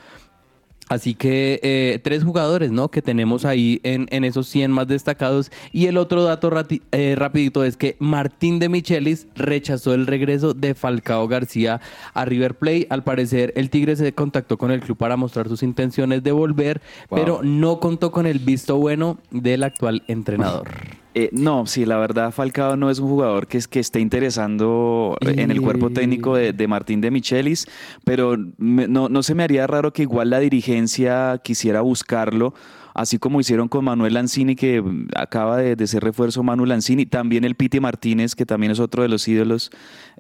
[0.88, 2.90] Así que eh, tres jugadores, ¿no?
[2.90, 5.52] Que tenemos ahí en, en esos 100 más destacados.
[5.72, 10.54] Y el otro dato rati- eh, rapidito es que Martín de Michelis rechazó el regreso
[10.54, 11.82] de Falcao García
[12.14, 12.86] a River Plate.
[12.92, 16.82] Al parecer, el Tigre se contactó con el club para mostrar sus intenciones de volver,
[17.10, 17.20] Wow.
[17.20, 20.70] pero no contó con el visto bueno del actual entrenador.
[21.18, 25.16] Eh, no, sí, la verdad Falcao no es un jugador que, es, que esté interesando
[25.22, 27.68] en el cuerpo técnico de, de Martín de Michelis,
[28.04, 32.54] pero me- no, no se me haría raro que igual la dirigencia quisiera buscarlo
[32.96, 34.82] así como hicieron con Manuel Lanzini, que
[35.16, 39.10] acaba de, ser refuerzo Manuel Lanzini, también el Piti Martínez, que también es otro de
[39.10, 39.70] los ídolos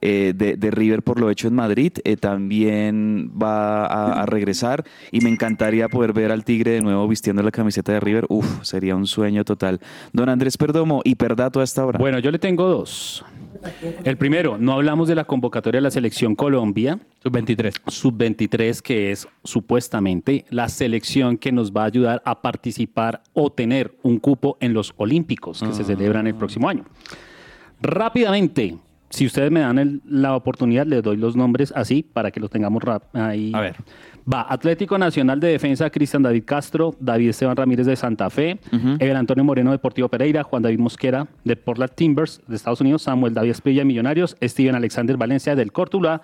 [0.01, 5.29] eh, de, River por lo hecho en Madrid, eh, también va a, regresar y me
[5.29, 8.25] encantaría poder ver al Tigre de nuevo vistiendo la camiseta de River.
[8.27, 9.79] Uf, sería un sueño total.
[10.11, 11.97] Don Andrés Perdomo, hiperdato a esta hora.
[11.97, 13.23] Bueno, yo le tengo dos.
[14.03, 16.99] El primero, no hablamos de la convocatoria de la selección Colombia.
[17.23, 17.73] Sub-23.
[17.87, 23.95] Sub-23, que es supuestamente la selección que nos va a ayudar a participar o tener
[24.03, 26.85] un cupo en los Olímpicos que se celebran el próximo año.
[27.81, 28.77] Rápidamente,
[29.15, 32.49] si ustedes me dan el- la oportunidad, les doy los nombres así para que los
[32.49, 33.51] tengamos rap- ahí.
[33.55, 33.75] A ver.
[34.31, 38.59] Va Atlético Nacional de Defensa, Cristian David Castro, David Esteban Ramírez de Santa Fe,
[38.99, 43.33] Ever Antonio Moreno Deportivo Pereira, Juan David Mosquera de Portland Timbers de Estados Unidos, Samuel
[43.33, 46.21] David Esprilla de Millonarios, Steven Alexander Valencia del Córtula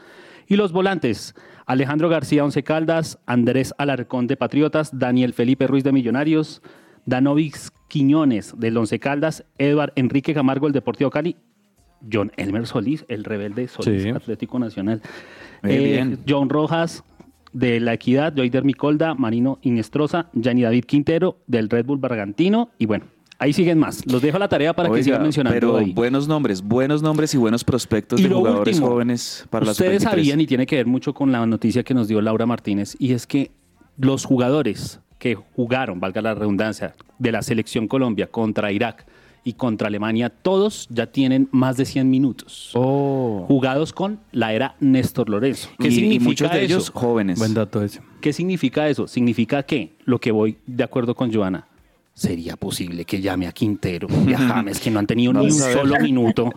[0.47, 1.33] y los volantes
[1.67, 6.61] Alejandro García Once Caldas, Andrés Alarcón de Patriotas, Daniel Felipe Ruiz de Millonarios,
[7.05, 11.35] Danovix Quiñones del Once Caldas, Eduard Enrique Camargo del Deportivo Cali,
[12.11, 14.09] John Elmer Solís, el rebelde Solís Sí.
[14.09, 15.01] Atlético Nacional,
[15.63, 16.17] Eh.
[16.27, 17.03] John Rojas
[17.53, 22.85] de La Equidad, Joyder Micolda, Marino Inestrosa, Yanni David Quintero del Red Bull Bragantino y
[22.85, 23.05] bueno,
[23.39, 24.05] ahí siguen más.
[24.11, 25.91] Los dejo a la tarea para que sigan mencionando pero ahí.
[25.93, 30.03] buenos nombres, buenos nombres y buenos prospectos Y de jugadores último, jóvenes para las Ustedes
[30.03, 30.11] 23.
[30.11, 33.11] sabían y tiene que ver mucho con la noticia que nos dio Laura Martínez y
[33.13, 33.51] es que
[33.97, 39.05] los jugadores que jugaron, valga la redundancia, de la selección Colombia contra Irak
[39.43, 42.71] y contra Alemania, todos ya tienen más de 100 minutos.
[43.47, 45.69] Jugados con la era Néstor Lorenzo.
[45.79, 45.91] ¿Qué Oh.
[45.91, 46.65] Y- y significa muchos de eso?
[46.65, 47.39] ellos jóvenes.
[47.39, 48.01] Buen dato ese.
[48.21, 49.07] ¿Qué significa eso?
[49.07, 51.67] Significa que, lo que voy de acuerdo con Joana,
[52.13, 55.51] sería posible que llame a Quintero y a James, que no han tenido ni un
[55.51, 56.51] solo minuto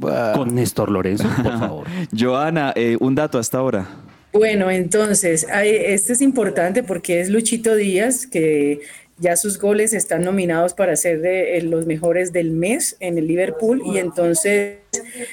[0.34, 1.86] con Néstor Lorenzo, por favor.
[2.18, 3.88] Joana, eh, un dato hasta ahora.
[4.32, 8.80] Bueno, entonces, hay- este es importante porque es Luchito Díaz, que
[9.18, 13.26] ya sus goles están nominados para ser de eh, los mejores del mes en el
[13.26, 14.78] Liverpool y entonces,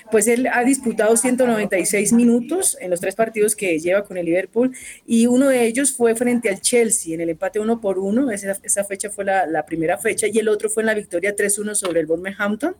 [0.09, 4.73] pues él ha disputado 196 minutos en los tres partidos que lleva con el Liverpool
[5.05, 8.57] y uno de ellos fue frente al Chelsea en el empate uno por uno, esa,
[8.63, 12.01] esa fecha fue la, primera fecha y el otro fue en la victoria 3-1 sobre
[12.01, 12.75] el Wolverhampton.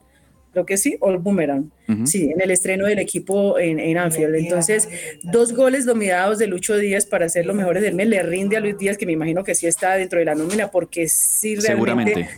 [0.54, 1.72] Creo que sí, o el Boomerang.
[2.06, 4.36] Sí, en el estreno del equipo en, en Anfield.
[4.36, 4.88] Entonces,
[5.24, 8.08] dos goles dominados de Lucho Díaz para ser los mejores del mes.
[8.08, 10.70] Le rinde a Luis Díaz, que me imagino que sí está dentro de la nómina,
[10.70, 12.30] porque sí realmente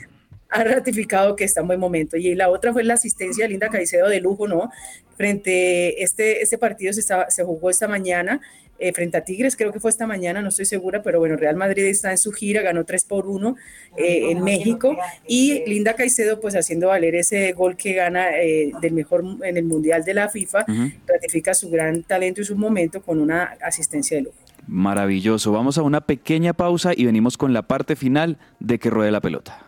[0.49, 2.15] ha ratificado que está en buen momento.
[2.15, 4.71] Y la otra fue la asistencia de Linda Caicedo de lujo, ¿no?
[5.17, 8.39] Frente, este, este partido se, estaba, se jugó esta mañana.
[8.77, 11.55] Eh, frente a Tigres, creo que fue esta mañana, no estoy segura, pero bueno, Real
[11.55, 13.55] Madrid está en su gira, ganó 3 por 1
[13.97, 14.97] eh, en México
[15.27, 19.63] y Linda Caicedo pues haciendo valer ese gol que gana eh, del mejor en el
[19.63, 20.65] Mundial de la FIFA,
[21.07, 24.37] ratifica su gran talento y su momento con una asistencia de lujo.
[24.67, 25.51] Maravilloso.
[25.51, 29.21] Vamos a una pequeña pausa y venimos con la parte final de que ruede la
[29.21, 29.65] pelota.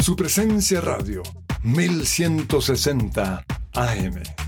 [0.00, 1.22] Su presencia radio,
[1.62, 3.44] 1160
[3.74, 4.47] AM.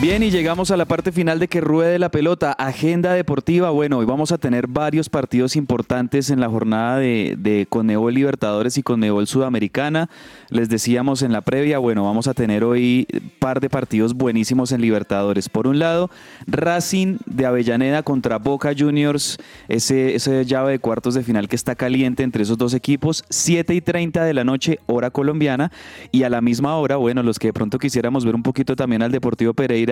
[0.00, 2.52] Bien, y llegamos a la parte final de que ruede la pelota.
[2.52, 3.68] Agenda deportiva.
[3.68, 8.78] Bueno, hoy vamos a tener varios partidos importantes en la jornada de, de Conmebol Libertadores
[8.78, 10.08] y Conmebol Sudamericana.
[10.48, 13.06] Les decíamos en la previa, bueno, vamos a tener hoy
[13.40, 15.50] par de partidos buenísimos en Libertadores.
[15.50, 16.08] Por un lado,
[16.46, 19.36] Racing de Avellaneda contra Boca Juniors,
[19.68, 23.74] ese, ese llave de cuartos de final que está caliente entre esos dos equipos, 7
[23.74, 25.70] y 30 de la noche, hora colombiana,
[26.10, 29.02] y a la misma hora, bueno, los que de pronto quisiéramos ver un poquito también
[29.02, 29.89] al Deportivo Pereira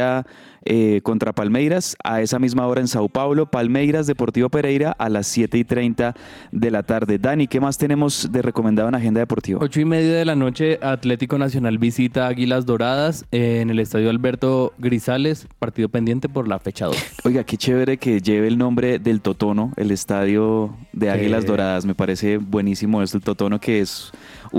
[0.64, 5.26] eh, contra Palmeiras, a esa misma hora en Sao Paulo, Palmeiras, Deportivo Pereira a las
[5.28, 6.14] 7 y 30
[6.52, 7.18] de la tarde.
[7.18, 9.60] Dani, ¿qué más tenemos de recomendado en Agenda Deportiva?
[9.62, 14.74] Ocho y media de la noche, Atlético Nacional visita Águilas Doradas en el Estadio Alberto
[14.78, 16.96] Grisales, partido pendiente por la fecha 2.
[17.24, 21.46] Oiga, qué chévere que lleve el nombre del Totono, el estadio de Águilas.
[21.46, 21.84] Doradas.
[21.84, 24.12] Me parece buenísimo esto, el Totono, que es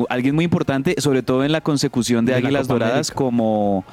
[0.10, 3.16] alguien muy importante, sobre todo en la consecución de, De la Águilas Doradas América.
[3.16, 3.86] como,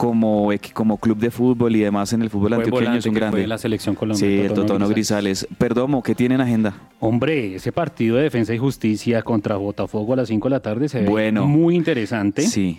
[0.00, 2.94] como, como club de fútbol y demás en el fútbol Fue antioqueño.
[2.94, 3.36] Es un grande.
[3.36, 5.46] fue la selección Colombia, Sí, el Totono Totono Grisales.
[5.58, 6.74] Perdomo, ¿qué tiene en agenda?
[7.00, 10.88] Hombre, ese partido de defensa y justicia contra Botafogo a las 5 de la tarde
[10.88, 11.46] se ve Bueno.
[11.46, 12.40] muy interesante.
[12.40, 12.78] Sí.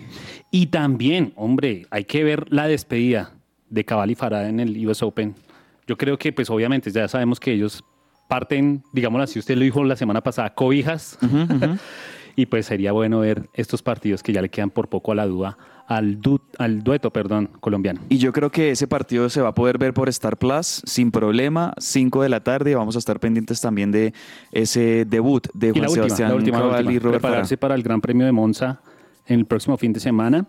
[0.50, 3.34] Y también, hombre, hay que ver la despedida
[3.70, 5.36] de Cabal y Farah en el US Open.
[5.86, 7.84] Yo creo que, pues obviamente, ya sabemos que ellos
[8.28, 11.20] parten, digámoslo así, usted lo dijo la semana pasada, cobijas.
[12.34, 15.26] Y pues sería bueno ver estos partidos que ya le quedan por poco a la
[15.26, 15.58] duda
[15.96, 18.00] al, du- al dueto perdón, colombiano.
[18.08, 21.10] Y yo creo que ese partido se va a poder ver por Star Plus sin
[21.10, 22.74] problema, 5 de la tarde.
[22.74, 24.12] Vamos a estar pendientes también de
[24.52, 26.92] ese debut de Y Juan la última, Sebastián la última, la última.
[26.92, 27.32] y Robert Farah.
[27.32, 28.80] Prepararse para el Gran Premio de Monza
[29.26, 30.46] en el próximo fin de semana,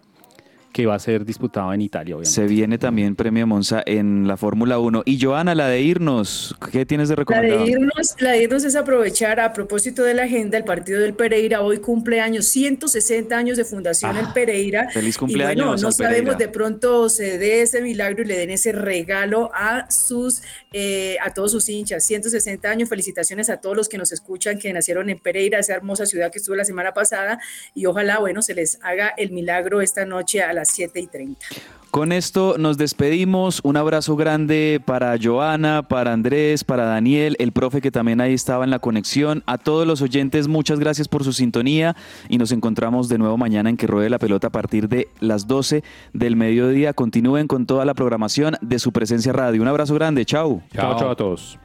[0.74, 2.32] que va a ser disputado en Italia, obviamente.
[2.34, 5.03] Se viene también Premio Monza en la Fórmula 1.
[5.05, 7.63] Y Joana, la de irnos, ¿qué tienes de La recomendado?
[7.63, 11.13] de, irnos, la de irnos es aprovechar a propósito de la agenda, el partido del
[11.13, 14.88] Pereira hoy cumpleaños, 160 años de fundación el Pereira.
[14.89, 16.38] Ah, feliz Y cumpleaños bueno, no sabemos Pereira.
[16.38, 20.41] de pronto se dé ese milagro y le den ese regalo a sus
[20.76, 22.03] eh, a todos sus hinchas.
[22.03, 26.07] 160 años, felicitaciones a todos los que nos escuchan que nacieron en Pereira, esa hermosa
[26.07, 27.39] ciudad que estuvo la semana pasada
[27.76, 31.45] y ojalá, bueno, se les haga el milagro esta noche a las 7 y 30.
[31.91, 33.59] Con esto nos despedimos.
[33.64, 38.64] Un abrazo grande para Joana, para Andrés, para Daniel, el profe que también ahí estaba
[38.64, 39.43] en la conexión.
[39.45, 41.95] A todos los oyentes, muchas gracias por su sintonía
[42.30, 45.45] y nos encontramos de nuevo mañana en que ruede la pelota a partir de las
[45.45, 45.84] 12
[46.14, 46.93] del mediodía.
[46.93, 49.61] Continúen con toda la programación de su presencia radio.
[49.61, 50.26] Un abrazo grande.
[50.26, 50.64] Chao.
[50.74, 51.59] Chao, chao a todos.